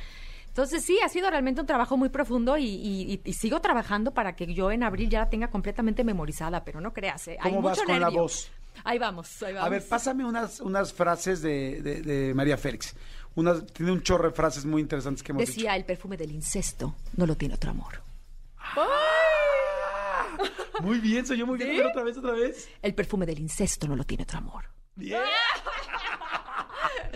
Entonces 0.48 0.84
sí, 0.84 1.00
ha 1.04 1.08
sido 1.10 1.30
realmente 1.30 1.62
un 1.62 1.68
trabajo 1.68 1.96
muy 1.96 2.10
profundo 2.10 2.58
y, 2.58 2.66
y- 2.66 3.22
y- 3.24 3.34
sigo 3.34 3.62
trabajando 3.62 4.14
para 4.14 4.36
que 4.36 4.54
yo 4.54 4.70
en 4.72 4.84
abril 4.84 5.10
ya 5.10 5.20
la 5.20 5.30
tenga 5.30 5.50
completamente 5.50 6.04
memorizada, 6.04 6.66
pero 6.66 6.82
no 6.82 6.92
creas, 6.94 7.28
¿eh? 7.30 7.38
hay 7.40 7.52
¿Cómo 7.52 7.62
vas 7.62 7.78
mucho 7.78 7.86
con 7.88 8.00
la 8.00 8.08
nervio. 8.08 8.24
voz? 8.24 8.52
Ahí 8.84 8.98
vamos, 9.00 9.42
ahí 9.44 9.54
vamos. 9.54 9.68
A 9.68 9.70
ver, 9.70 9.88
pásame 9.88 10.26
unas, 10.26 10.60
unas 10.60 10.92
frases 10.94 11.42
de, 11.42 11.82
de- 11.82 12.02
de 12.02 12.34
María 12.34 12.58
Félix. 12.58 12.96
Unas, 13.36 13.66
tiene 13.68 13.94
un 13.94 14.02
chorro 14.02 14.28
de 14.30 14.36
frases 14.36 14.66
muy 14.66 14.82
interesantes 14.82 15.24
que 15.24 15.32
hemos 15.32 15.42
dicho. 15.42 15.54
Decía, 15.54 15.76
el 15.78 15.86
perfume 15.86 16.18
del 16.18 16.32
incesto 16.32 16.96
no 17.16 17.26
lo 17.26 17.36
tiene 17.38 17.56
otro 17.56 17.72
amor. 17.72 18.02
Muy 20.82 21.00
bien, 21.00 21.26
soy 21.26 21.38
yo 21.38 21.46
muy 21.48 21.58
bien. 21.58 21.72
A 21.72 21.74
ver, 21.74 21.86
otra 21.88 22.04
vez, 22.04 22.18
otra 22.18 22.32
vez. 22.34 22.70
El 22.82 22.94
perfume 22.96 23.26
del 23.26 23.40
incesto 23.40 23.88
no 23.88 23.96
lo 23.96 24.04
tiene 24.04 24.24
otro 24.24 24.38
amor. 24.40 24.66
Bien. 24.96 25.22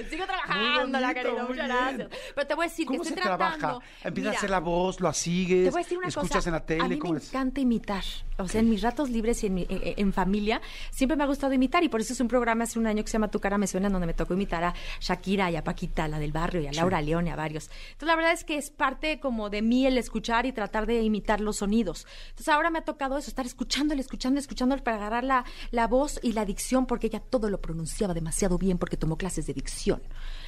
Sigo 0.10 0.26
trabajando, 0.26 1.00
la 1.00 1.08
muy 1.14 1.48
muchas 1.50 1.68
gracias. 1.68 2.10
Pero 2.36 2.48
te 2.48 2.54
voy 2.56 2.66
a 2.66 2.70
decir 2.70 2.86
¿Cómo 2.86 3.00
que 3.00 3.06
se 3.06 3.14
estoy 3.16 3.24
tratando. 3.24 3.58
trabaja? 3.60 3.86
Empiezas 4.04 4.34
a 4.34 4.38
hacer 4.38 4.50
la 4.50 4.60
voz, 4.60 5.00
lo 5.00 5.14
sigues, 5.14 5.66
Te 5.66 5.72
voy 5.72 5.82
a 5.82 5.84
decir 5.84 5.98
una 5.98 6.08
escuchas 6.08 6.30
cosa. 6.38 6.50
en 6.50 6.52
la 6.54 6.58
a 6.58 6.66
tele, 6.66 6.88
mí 6.90 6.98
¿cómo 7.00 7.14
me 7.14 7.20
es? 7.20 7.30
encanta 7.30 7.62
imitar. 7.62 8.04
O 8.38 8.48
sea, 8.50 8.60
en 8.60 8.70
mis 8.70 8.82
ratos 8.82 9.10
libres 9.10 9.42
y 9.44 9.48
en, 9.48 9.54
mi- 9.54 9.66
en- 9.70 9.94
en 9.98 10.12
familia 10.14 10.62
siempre 10.92 11.16
me 11.16 11.24
ha 11.24 11.28
gustado 11.28 11.54
imitar 11.54 11.84
y 11.84 11.90
por 11.90 12.02
eso 12.02 12.12
es 12.14 12.20
un 12.20 12.28
programa 12.28 12.66
hace 12.66 12.78
un 12.78 12.86
año 12.88 13.02
que 13.04 13.08
se 13.10 13.14
llama 13.14 13.30
Tu 13.32 13.40
cara 13.40 13.58
me 13.58 13.66
suena, 13.68 13.88
en 13.88 13.94
donde 13.94 14.08
me 14.08 14.14
tocó 14.14 14.34
imitar 14.34 14.64
a 14.66 14.74
Shakira 15.00 15.50
y 15.52 15.56
a 15.56 15.64
Paquita, 15.64 16.08
la 16.10 16.20
del 16.20 16.34
barrio, 16.34 16.62
y 16.62 16.68
a 16.68 16.74
Laura 16.74 17.02
León 17.02 17.28
y 17.28 17.30
a 17.30 17.36
varios. 17.38 17.70
Entonces, 17.92 18.08
la 18.08 18.16
verdad 18.18 18.34
es 18.34 18.44
que 18.44 18.58
es 18.58 18.70
parte 18.72 19.20
como 19.22 19.50
de 19.50 19.62
mí 19.62 19.86
el 19.88 19.98
escuchar 19.98 20.46
y 20.46 20.52
tratar 20.52 20.86
de 20.86 21.02
imitar 21.02 21.40
los 21.40 21.58
sonidos. 21.58 22.06
Entonces, 22.30 22.50
ahora 22.50 22.70
me 22.70 22.80
ha 22.80 22.84
tocado 22.84 23.18
eso, 23.18 23.30
estar 23.30 23.46
escuchándole, 23.46 24.02
escuchando, 24.02 24.38
escuchándole 24.40 24.82
para 24.82 24.98
agarrar 24.98 25.24
la, 25.24 25.46
la 25.72 25.88
voz 25.88 26.20
y 26.22 26.34
la 26.34 26.44
dicción, 26.44 26.86
porque 26.88 27.08
ella 27.08 27.22
todo 27.22 27.50
lo 27.50 27.62
pronunciaba 27.62 28.14
demasiado 28.14 28.58
bien 28.58 28.78
porque 28.78 28.98
tomó 28.98 29.18
clases 29.18 29.48
de 29.48 29.54
dicción. 29.54 29.85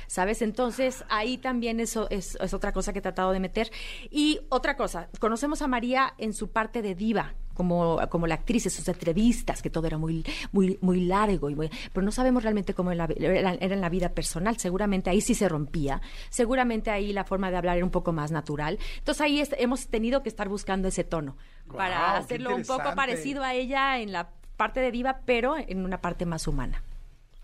¿Sabes? 0.08 0.41
Entonces, 0.41 1.03
ahí 1.10 1.38
también 1.38 1.82
eso 1.82 2.08
es, 2.10 2.36
es 2.39 2.53
otra 2.53 2.72
cosa 2.72 2.94
que 2.94 3.00
he 3.00 3.01
tratado 3.01 3.34
de 3.34 3.41
meter. 3.41 3.70
Y 4.10 4.39
otra 4.48 4.77
cosa, 4.77 5.10
conocemos 5.20 5.62
a 5.62 5.67
María 5.67 6.13
en 6.17 6.34
su 6.34 6.50
parte 6.50 6.82
de 6.82 6.96
diva, 6.96 7.34
como, 7.53 8.00
como 8.10 8.25
la 8.25 8.36
actriz, 8.36 8.65
en 8.67 8.72
sus 8.72 8.88
entrevistas, 8.88 9.62
que 9.62 9.70
todo 9.70 9.86
era 9.86 9.98
muy, 9.98 10.24
muy, 10.53 10.77
muy 10.79 11.01
largo, 11.01 11.50
y 11.50 11.56
muy, 11.56 11.70
pero 11.91 12.06
no 12.06 12.12
sabemos 12.13 12.44
realmente 12.44 12.74
cómo 12.74 12.91
era, 12.94 13.06
era- 13.17 13.56
era 13.56 13.74
en 13.75 13.82
la 13.82 13.89
vida 13.89 14.10
personal. 14.13 14.58
Seguramente 14.58 15.10
ahí 15.10 15.20
sí 15.20 15.36
se 15.36 15.50
rompía, 15.50 16.01
seguramente 16.29 16.89
ahí 16.89 17.12
la 17.12 17.25
forma 17.25 17.51
de 17.51 17.58
hablar 17.58 17.75
era 17.75 17.86
un 17.86 17.91
poco 17.91 18.13
más 18.13 18.32
natural. 18.32 18.79
Entonces 19.00 19.20
ahí 19.20 19.41
es- 19.41 19.53
hemos 19.60 19.88
tenido 19.88 20.24
que 20.24 20.29
estar 20.29 20.48
buscando 20.48 20.88
ese 20.88 21.03
tono 21.03 21.36
para 21.75 21.98
hacerlo 22.20 22.51
un 22.51 22.56
poco 22.67 22.84
parecido 22.96 23.44
a 23.44 23.53
ella 23.56 24.00
en 24.00 24.13
la 24.13 24.29
parte 24.56 24.79
de 24.79 24.91
diva, 24.91 25.20
pero 25.25 25.56
en 25.58 25.84
una 25.84 26.00
parte 26.00 26.25
más 26.25 26.48
humana. 26.48 26.82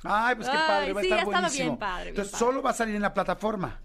Ay, 0.03 0.35
pues 0.35 0.49
qué 0.49 0.57
Ay, 0.57 0.67
padre, 0.67 0.93
va 0.93 0.99
a 0.99 1.03
sí, 1.03 1.07
estar 1.07 1.19
ha 1.19 1.21
estado 1.23 1.41
buenísimo. 1.41 1.65
bien 1.69 1.77
padre, 1.79 2.03
bien 2.03 2.09
Entonces, 2.09 2.31
padre. 2.33 2.45
solo 2.45 2.61
va 2.61 2.69
a 2.71 2.73
salir 2.73 2.95
en 2.95 3.01
la 3.01 3.13
plataforma. 3.13 3.79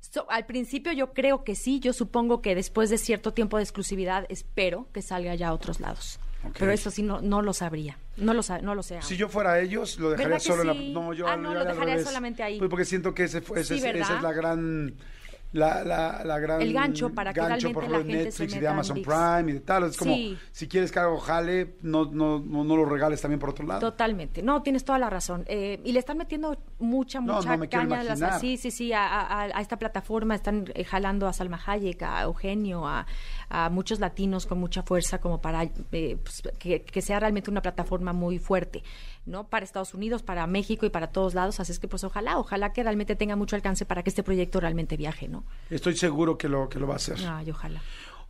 So, 0.00 0.30
al 0.30 0.46
principio 0.46 0.92
yo 0.92 1.12
creo 1.12 1.42
que 1.42 1.56
sí, 1.56 1.80
yo 1.80 1.92
supongo 1.92 2.40
que 2.40 2.54
después 2.54 2.90
de 2.90 2.98
cierto 2.98 3.32
tiempo 3.34 3.56
de 3.56 3.64
exclusividad 3.64 4.24
espero 4.28 4.86
que 4.92 5.02
salga 5.02 5.34
ya 5.34 5.48
a 5.48 5.52
otros 5.52 5.80
lados. 5.80 6.20
Pero 6.56 6.70
eso 6.70 6.92
sí 6.92 7.02
no, 7.02 7.20
no 7.20 7.42
lo 7.42 7.52
sabría, 7.52 7.98
no 8.16 8.32
lo, 8.32 8.40
no 8.62 8.74
lo 8.76 8.82
sé. 8.84 9.02
Si 9.02 9.16
yo 9.16 9.28
fuera 9.28 9.58
ellos, 9.58 9.98
lo 9.98 10.10
dejaría 10.10 10.28
¿Verdad 10.28 10.42
que 10.42 10.48
solo 10.48 10.62
sí? 10.62 10.68
en 10.68 10.94
la... 10.94 11.00
No, 11.00 11.12
yo 11.12 11.26
Ah, 11.26 11.36
no, 11.36 11.52
lo 11.52 11.64
dejaría 11.64 12.04
solamente 12.04 12.42
ahí. 12.44 12.58
Pues 12.58 12.70
porque 12.70 12.84
siento 12.84 13.12
que 13.12 13.24
ese 13.24 13.40
fue- 13.40 13.60
ese 13.62 13.76
Sí, 13.78 13.84
es- 13.84 13.96
esa 13.96 14.16
es 14.18 14.22
la 14.22 14.32
gran... 14.32 14.94
La, 15.56 15.82
la, 15.84 16.22
la 16.24 16.38
gran 16.38 16.60
El 16.62 16.72
gancho 16.72 17.10
para 17.10 17.32
que 17.32 17.40
gancho, 17.40 17.68
realmente 17.68 17.74
por 17.74 17.82
la 17.82 17.88
ejemplo, 17.98 18.06
de 18.06 18.18
gente 18.18 18.32
se 18.32 18.42
Netflix 18.42 18.56
y 18.56 18.60
de 18.60 18.68
Amazon 18.68 18.94
ViX. 18.96 19.06
Prime 19.08 19.50
y 19.50 19.54
de 19.54 19.60
tal. 19.60 19.84
Es 19.84 19.96
como, 19.96 20.14
Sí. 20.14 20.38
si 20.52 20.68
quieres 20.68 20.92
que 20.92 20.98
algo 20.98 21.18
jale, 21.18 21.76
no, 21.82 22.04
no, 22.04 22.38
no, 22.38 22.64
no 22.64 22.76
lo 22.76 22.84
regales 22.84 23.20
también 23.20 23.40
por 23.40 23.50
otro 23.50 23.66
lado. 23.66 23.80
Totalmente. 23.80 24.42
No, 24.42 24.62
tienes 24.62 24.84
toda 24.84 24.98
la 24.98 25.08
razón. 25.10 25.44
Eh, 25.48 25.80
y 25.84 25.92
le 25.92 25.98
están 25.98 26.18
metiendo 26.18 26.56
mucha, 26.78 27.20
mucha 27.20 27.56
no 27.56 27.68
caña. 27.68 28.02
las- 28.04 28.40
sí, 28.40 28.56
sí, 28.56 28.70
sí, 28.70 28.92
a, 28.92 29.04
a- 29.06 29.42
a 29.44 29.60
esta 29.60 29.78
plataforma. 29.78 30.34
Están 30.34 30.66
jalando 30.86 31.26
a 31.26 31.32
Salma 31.32 31.58
Hayek, 31.66 32.02
a 32.02 32.22
Eugenio, 32.22 32.86
a, 32.86 33.06
a 33.48 33.70
muchos 33.70 34.00
latinos 34.00 34.46
con 34.46 34.58
mucha 34.58 34.82
fuerza 34.82 35.20
como 35.20 35.40
para 35.40 35.64
eh, 35.64 36.18
pues, 36.22 36.42
que, 36.58 36.82
que 36.82 37.02
sea 37.02 37.20
realmente 37.20 37.50
una 37.50 37.62
plataforma 37.62 38.12
muy 38.12 38.38
fuerte, 38.38 38.82
¿no? 39.24 39.48
Para 39.48 39.64
Estados 39.64 39.94
Unidos, 39.94 40.22
para 40.22 40.46
México 40.46 40.86
y 40.86 40.90
para 40.90 41.08
todos 41.08 41.34
lados. 41.34 41.60
Así 41.60 41.72
es 41.72 41.78
que, 41.78 41.88
pues, 41.88 42.04
ojalá, 42.04 42.38
ojalá 42.38 42.72
que 42.72 42.82
realmente 42.82 43.16
tenga 43.16 43.36
mucho 43.36 43.56
alcance 43.56 43.84
para 43.84 44.02
que 44.02 44.10
este 44.10 44.22
proyecto 44.22 44.60
realmente 44.60 44.96
viaje, 44.96 45.28
¿no? 45.28 45.44
Estoy 45.70 45.96
seguro 45.96 46.38
que 46.38 46.48
lo, 46.48 46.68
que 46.68 46.78
lo 46.78 46.86
va 46.86 46.94
a 46.94 46.96
hacer. 46.96 47.18
Ay, 47.26 47.50
ojalá. 47.50 47.80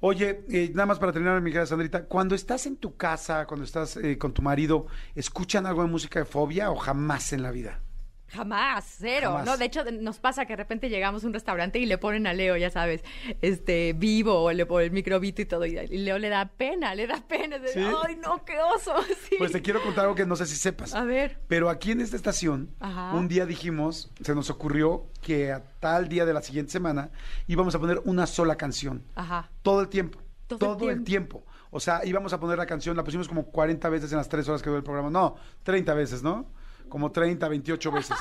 Oye, 0.01 0.45
eh, 0.51 0.71
nada 0.75 0.87
más 0.87 0.99
para 0.99 1.13
terminar, 1.13 1.41
mi 1.41 1.51
querida 1.51 1.65
Sandrita, 1.65 2.05
cuando 2.05 2.35
estás 2.35 2.67
en 2.67 2.77
tu 2.77 2.97
casa, 2.97 3.47
cuando 3.47 3.65
estás 3.65 3.97
eh, 3.97 4.19
con 4.19 4.33
tu 4.33 4.43
marido, 4.43 4.87
¿escuchan 5.15 5.65
algo 5.65 5.83
de 5.83 5.89
música 5.89 6.19
de 6.19 6.27
fobia 6.27 6.71
o 6.71 6.77
jamás 6.77 7.33
en 7.33 7.43
la 7.43 7.51
vida? 7.51 7.81
Jamás, 8.29 8.97
cero. 8.99 9.29
Jamás. 9.31 9.47
No, 9.47 9.57
de 9.57 9.65
hecho, 9.65 9.85
nos 9.91 10.19
pasa 10.19 10.47
que 10.47 10.55
de 10.55 10.57
repente 10.57 10.89
llegamos 10.89 11.25
a 11.25 11.27
un 11.27 11.33
restaurante 11.33 11.79
y 11.79 11.87
le 11.87 11.99
ponen 11.99 12.27
a 12.27 12.33
Leo, 12.33 12.57
ya 12.57 12.71
sabes, 12.71 13.03
este, 13.41 13.93
vivo 13.93 14.43
o 14.43 14.53
le 14.53 14.67
ponen 14.67 14.87
el 14.87 14.93
microbito 14.93 15.43
y 15.43 15.47
todo. 15.47 15.65
Y, 15.67 15.75
Leo 15.99 16.19
le 16.19 16.29
da 16.29 16.47
pena, 16.49 16.95
le 16.95 17.07
da 17.07 17.23
pena. 17.27 17.59
de, 17.59 17.69
¿Sí? 17.69 17.81
Ay, 17.81 18.17
no, 18.17 18.45
qué 18.45 18.59
oso. 18.61 18.95
Sí. 19.29 19.37
Pues 19.39 19.51
te 19.51 19.63
quiero 19.63 19.83
contar 19.83 20.05
algo 20.05 20.15
que 20.15 20.27
no 20.27 20.37
sé 20.37 20.47
si 20.47 20.57
sepas. 20.57 20.95
A 20.95 21.05
ver. 21.05 21.39
Pero 21.49 21.69
aquí 21.69 21.91
en 21.91 22.01
esta 22.01 22.17
estación, 22.17 22.71
Ajá. 22.81 23.13
un 23.15 23.29
día 23.29 23.47
dijimos, 23.47 24.11
se 24.23 24.35
nos 24.35 24.51
ocurrió 24.51 25.07
que 25.23 25.53
a 25.53 25.65
tal 25.81 26.09
día 26.09 26.25
de 26.25 26.33
la 26.35 26.43
siguiente 26.43 26.71
semana 26.71 27.11
íbamos 27.47 27.75
a 27.75 27.79
poner 27.81 28.01
una 28.05 28.27
sola 28.27 28.57
canción. 28.57 29.05
Ajá. 29.15 29.51
Todo 29.63 29.81
el 29.81 29.89
tiempo. 29.89 30.21
Todo 30.47 30.59
Todo, 30.59 30.91
el 30.91 30.99
el 30.99 31.05
tiempo. 31.05 31.45
O 31.71 31.81
sea, 31.81 32.05
íbamos 32.05 32.33
a 32.33 32.39
poner 32.41 32.59
la 32.59 32.67
canción, 32.67 32.97
la 32.97 33.03
pusimos 33.03 33.27
como 33.27 33.47
40 33.47 33.89
veces 33.89 34.13
en 34.13 34.19
las 34.19 34.29
tres 34.29 34.49
horas 34.49 34.63
que 34.63 34.69
duró 34.69 34.79
el 34.79 34.85
programa. 34.85 35.11
No, 35.11 35.37
30 35.65 35.93
veces, 35.95 36.23
¿no? 36.23 36.47
Como 36.89 37.11
30, 37.13 37.49
28 37.49 37.93
veces. 37.93 38.17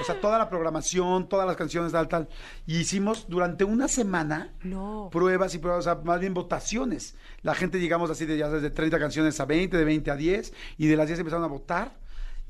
O 0.00 0.04
sea, 0.04 0.20
toda 0.20 0.38
la 0.38 0.48
programación, 0.48 1.28
todas 1.28 1.46
las 1.46 1.56
canciones, 1.56 1.92
tal, 1.92 2.08
tal. 2.08 2.28
Y 2.66 2.78
hicimos 2.78 3.26
durante 3.28 3.64
una 3.64 3.88
semana 3.88 4.52
No. 4.62 5.08
pruebas 5.12 5.54
y 5.54 5.58
pruebas, 5.58 5.80
o 5.80 5.82
sea, 5.94 6.02
más 6.04 6.20
bien 6.20 6.34
votaciones. 6.34 7.16
La 7.42 7.54
gente 7.54 7.78
llegamos 7.80 8.10
así 8.10 8.26
de 8.26 8.36
ya 8.36 8.46
sabes, 8.46 8.62
de 8.62 8.70
30 8.70 8.98
canciones 8.98 9.38
a 9.40 9.44
20, 9.44 9.76
de 9.76 9.84
20 9.84 10.10
a 10.10 10.16
10, 10.16 10.52
y 10.78 10.86
de 10.86 10.96
las 10.96 11.06
10 11.06 11.18
empezaron 11.20 11.44
a 11.44 11.48
votar. 11.48 11.96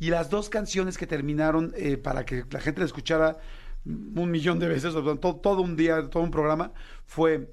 Y 0.01 0.11
las 0.11 0.29
dos 0.31 0.49
canciones 0.49 0.99
que 0.99 1.07
terminaron 1.07 1.73
eh, 1.77 1.97
para 1.97 2.25
que 2.25 2.45
la 2.51 2.61
gente 2.61 2.81
la 2.81 2.87
escuchara 2.87 3.39
un 3.85 4.31
millón 4.31 4.59
de 4.59 4.69
veces, 4.69 4.95
o 4.95 5.05
sea, 5.05 5.17
todo, 5.21 5.37
todo 5.37 5.61
un 5.63 5.77
día, 5.77 6.09
todo 6.11 6.23
un 6.23 6.31
programa, 6.31 6.73
fue 7.07 7.51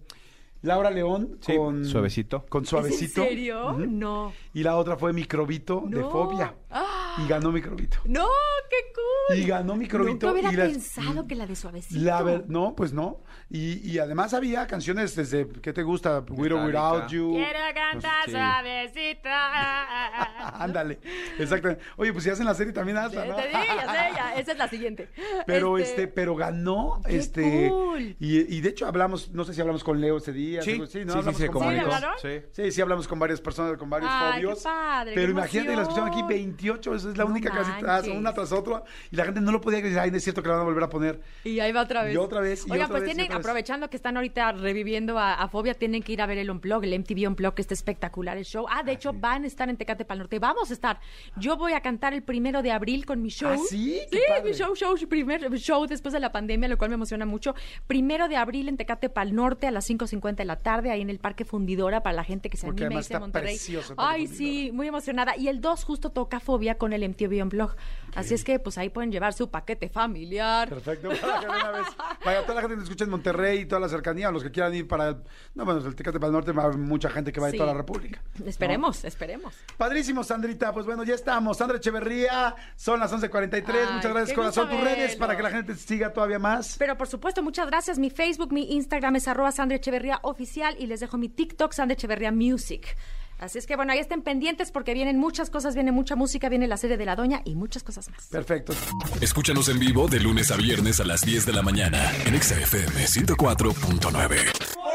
Laura 0.64 0.90
León 0.92 1.38
Sí, 1.42 1.56
con 1.58 1.86
Suavecito. 1.86 2.46
Con 2.48 2.66
Suavecito. 2.66 3.22
¿Es 3.24 3.30
en 3.30 3.36
serio? 3.38 3.72
Ujú. 3.72 3.80
No. 3.88 4.34
Y 4.54 4.64
la 4.64 4.76
otra 4.78 4.96
fue 4.96 5.12
Microbito 5.12 5.84
de 5.88 6.00
No. 6.00 6.10
Fobia. 6.10 6.54
¡Ah! 6.70 6.91
Y 7.18 7.28
ganó 7.28 7.52
Microbito. 7.52 7.98
No, 8.06 8.28
qué 8.70 8.78
cool. 8.94 9.38
Y 9.38 9.46
ganó 9.46 9.76
Microbito. 9.76 10.28
Nunca 10.28 10.32
hubiera 10.32 10.52
y 10.52 10.56
las- 10.56 10.72
pensado 10.72 11.28
que 11.28 11.36
la 11.36 11.46
de 11.46 11.56
suavecito. 11.56 12.00
La 12.02 12.22
ver- 12.22 12.46
no, 12.48 12.76
pues 12.76 12.94
no. 12.94 13.22
Y, 13.50 13.80
y 13.90 14.00
además 14.00 14.34
había 14.34 14.66
canciones 14.68 15.16
desde, 15.16 15.48
¿qué 15.62 15.74
te 15.74 15.84
gusta? 15.84 16.22
Metallica. 16.22 16.66
Without 16.66 17.08
You. 17.10 17.34
Quiero 17.34 17.60
cantar 17.74 18.26
Sí. 18.26 18.32
suavecita. 18.32 20.58
Ándale, 20.64 21.00
exactamente. 21.38 21.84
Oye, 21.98 22.12
pues 22.14 22.24
si 22.24 22.30
hacen 22.30 22.46
la 22.46 22.54
serie 22.54 22.74
también 22.74 22.98
hazla, 22.98 23.26
¿no? 23.26 23.36
Te 23.36 23.48
digo, 23.48 23.60
ya 23.60 23.82
sé, 23.82 24.12
ya, 24.16 24.34
esa 24.36 24.52
es 24.54 24.58
la 24.58 24.68
siguiente. 24.68 25.10
Pero 25.46 25.78
este, 25.78 26.08
pero 26.08 26.36
ganó, 26.36 27.02
¡Qué 27.06 27.18
este, 27.18 27.70
cool! 27.70 28.16
y, 28.20 28.56
y 28.56 28.62
de 28.62 28.70
hecho 28.70 28.88
hablamos, 28.88 29.32
no 29.32 29.44
sé 29.44 29.54
si 29.54 29.62
hablamos 29.62 29.84
con 29.84 30.00
Leo 30.00 30.18
ese 30.18 30.32
día, 30.32 30.62
Sí, 30.62 30.74
sí, 30.74 30.80
¿no? 30.80 30.88
sí, 30.88 31.00
Hablamos 31.20 31.38
se 31.38 31.48
con 31.50 31.66
varios. 31.66 31.96
Sí. 32.22 32.42
Sí, 32.52 32.72
sí, 32.72 32.82
hablamos 32.82 33.08
con 33.08 33.20
varias 33.20 33.42
personas, 33.42 33.78
con 33.78 33.90
varios 33.90 34.12
Ay, 34.14 34.42
qué 34.42 34.48
fobios. 34.48 34.64
padre, 34.64 35.12
pero 35.16 35.28
qué 35.28 35.32
imagínate, 35.32 35.76
la 35.76 35.82
escucharon 35.84 36.10
aquí 36.10 36.20
emoción. 36.20 36.40
28 36.42 36.92
veces, 36.92 37.01
es 37.06 37.18
la 37.18 37.24
No 37.26 37.32
única 37.32 37.50
casi 37.52 37.72
tras, 37.80 38.02
manches. 38.04 38.18
una 38.20 38.34
tras 38.34 38.52
otra. 38.52 38.84
Y 39.12 39.16
la 39.16 39.26
gente 39.26 39.42
no 39.42 39.52
lo 39.52 39.62
podía 39.62 39.80
creer, 39.82 40.00
ay, 40.00 40.12
no 40.12 40.18
es 40.18 40.24
cierto 40.24 40.42
que 40.42 40.48
la 40.50 40.56
van 40.56 40.62
a 40.64 40.66
volver 40.66 40.84
a 40.84 40.90
poner. 40.90 41.22
Y 41.44 41.60
ahí 41.60 41.72
va 41.72 41.82
otra 41.82 42.04
vez. 42.04 42.14
Y 42.14 42.18
otra 42.18 42.40
vez, 42.42 42.66
y 42.68 42.72
Oigan, 42.72 42.86
otra 42.86 42.98
pues 43.00 43.02
vez, 43.04 43.12
y 43.12 43.16
tienen, 43.16 43.34
aprovechando 43.38 43.90
que 43.90 43.96
están 43.98 44.16
ahorita 44.18 44.52
reviviendo 44.54 45.18
a, 45.20 45.34
a 45.34 45.48
Fobia, 45.48 45.74
tienen 45.74 46.04
que 46.04 46.14
ir 46.14 46.22
a 46.22 46.26
ver 46.26 46.38
el 46.38 46.50
Unplug, 46.52 46.84
el 46.84 46.98
MTV 47.00 47.28
Unplug, 47.28 47.54
que 47.54 47.62
está 47.62 47.74
espectacular 47.74 48.38
el 48.38 48.46
show. 48.46 48.66
Ah, 48.70 48.84
de 48.84 48.92
hecho, 48.94 49.14
van 49.14 49.44
a 49.44 49.48
estar 49.48 49.70
en 49.70 49.78
Tecate 49.78 50.06
Pal 50.06 50.20
Norte. 50.20 50.40
Vamos 50.40 50.70
a 50.70 50.74
estar. 50.74 51.00
Yo 51.38 51.58
voy 51.58 51.74
a 51.74 51.82
cantar 51.82 52.14
el 52.14 52.24
primero 52.24 52.62
de 52.62 52.72
abril 52.72 53.06
con 53.06 53.22
mi 53.22 53.30
show. 53.30 53.52
¿Ah, 53.52 53.58
sí? 53.70 54.00
Qué 54.12 54.18
Sí, 54.18 54.24
padre. 54.28 54.44
mi 54.44 54.52
show, 54.54 54.76
show, 54.76 54.96
primer 55.10 55.52
show 55.58 55.86
después 55.88 56.14
de 56.14 56.20
la 56.20 56.32
pandemia, 56.32 56.68
lo 56.70 56.78
cual 56.78 56.90
me 56.90 56.96
emociona 56.96 57.26
mucho. 57.26 57.56
Primero 57.88 58.28
de 58.28 58.36
abril 58.38 58.70
en 58.70 58.78
Tecate 58.78 59.10
Pal 59.10 59.34
Norte 59.36 59.68
a 59.68 59.72
las 59.72 59.90
5.50 59.90 60.36
de 60.36 60.46
la 60.46 60.58
tarde, 60.58 60.92
ahí 60.92 61.02
en 61.02 61.10
el 61.10 61.20
Parque 61.20 61.46
Fundidora, 61.46 62.04
para 62.04 62.16
la 62.16 62.24
gente 62.24 62.50
que 62.50 62.58
se 62.58 62.66
Porque 62.68 62.86
anime 62.86 63.02
está 63.02 63.20
Monterrey. 63.20 63.56
precioso 63.56 63.94
Ay, 63.98 64.28
sí, 64.28 64.72
muy 64.74 64.88
emocionada. 64.88 65.36
Y 65.38 65.48
el 65.48 65.62
2 65.62 65.84
justo 65.84 66.12
toca 66.12 66.40
Fobia 66.40 66.76
con 66.78 66.91
el 66.94 67.08
MTV 67.10 67.42
Unplug. 67.44 67.76
Así 68.16 68.34
es 68.34 68.44
que, 68.44 68.60
pues 68.60 68.78
ahí 68.78 68.90
pueden 68.90 69.12
llevar 69.12 69.32
su 69.34 69.50
paquete 69.50 69.88
familiar. 69.88 70.68
Perfecto, 70.68 71.10
para 71.22 71.40
que 71.40 71.46
de 71.46 71.52
una 71.52 71.72
vez, 71.72 71.86
para 72.24 72.42
toda 72.42 72.56
la 72.56 72.62
gente 72.62 72.76
que 72.76 72.84
escucha 72.84 73.06
en 73.06 73.10
Monterrey 73.10 73.60
y 73.60 73.66
toda 73.66 73.80
la 73.80 73.88
cercanía, 73.88 74.28
o 74.30 74.32
los 74.34 74.44
que 74.44 74.52
quieran 74.52 74.74
ir 74.76 74.88
para, 74.88 75.10
el- 75.10 75.18
no, 75.56 75.64
bueno, 75.64 75.80
el 75.86 75.96
Tecate 75.96 76.20
para 76.20 76.28
el 76.28 76.34
Norte, 76.34 76.52
va 76.52 76.64
a 76.64 76.66
haber 76.66 76.78
mucha 76.78 77.10
gente 77.10 77.32
que 77.32 77.40
va 77.40 77.46
de 77.48 77.54
Sí. 77.54 77.58
toda 77.58 77.72
la 77.72 77.78
República. 77.78 78.22
Esperemos, 78.46 79.06
esperemos. 79.06 79.54
Padrísimo, 79.78 80.24
Sandrita. 80.26 80.74
Pues 80.74 80.86
bueno, 80.86 81.04
ya 81.06 81.16
estamos. 81.16 81.58
Sandra 81.58 81.78
Echeverría, 81.78 82.56
son 82.76 83.00
las 83.00 83.14
11.43. 83.14 83.64
Ay, 83.88 83.96
Muchas 83.96 84.12
gracias, 84.14 84.36
corazón. 84.38 84.70
Tus 84.70 84.82
redes 84.82 85.16
para 85.16 85.38
que 85.38 85.44
la 85.44 85.50
gente 85.52 85.74
te 85.74 85.80
siga 85.80 86.12
todavía 86.12 86.40
más. 86.40 86.76
Pero 86.78 86.98
por 86.98 87.08
supuesto, 87.08 87.42
muchas 87.42 87.68
gracias. 87.68 87.98
Mi 87.98 88.10
Facebook, 88.10 88.52
mi 88.52 88.74
Instagram 88.74 89.16
es 89.16 89.28
arroba 89.30 89.52
Sandra 89.54 89.78
Echeverría 89.78 90.20
Oficial 90.24 90.76
y 90.80 90.88
les 90.88 91.00
dejo 91.00 91.18
mi 91.18 91.30
TikTok, 91.30 91.72
Sandra 91.72 91.94
Echeverría 91.94 92.32
Music. 92.34 92.98
Así 93.42 93.58
es 93.58 93.66
que 93.66 93.76
bueno, 93.76 93.92
ahí 93.92 93.98
estén 93.98 94.22
pendientes 94.22 94.72
porque 94.72 94.94
vienen 94.94 95.18
muchas 95.18 95.50
cosas, 95.50 95.74
viene 95.74 95.92
mucha 95.92 96.16
música, 96.16 96.48
viene 96.48 96.68
la 96.68 96.78
serie 96.78 96.96
de 96.96 97.06
la 97.06 97.16
doña 97.16 97.42
y 97.44 97.56
muchas 97.56 97.82
cosas 97.82 98.08
más. 98.12 98.28
Perfecto. 98.28 98.74
Escúchanos 99.20 99.68
en 99.68 99.80
vivo 99.80 100.08
de 100.08 100.20
lunes 100.20 100.52
a 100.52 100.58
viernes 100.58 101.00
a 101.00 101.06
las 101.06 101.22
10 101.22 101.48
de 101.48 101.54
la 101.54 101.64
mañana 101.64 102.12
en 102.28 102.36
Exa 102.36 102.56
FM 102.60 103.04
104.9. 103.04 104.91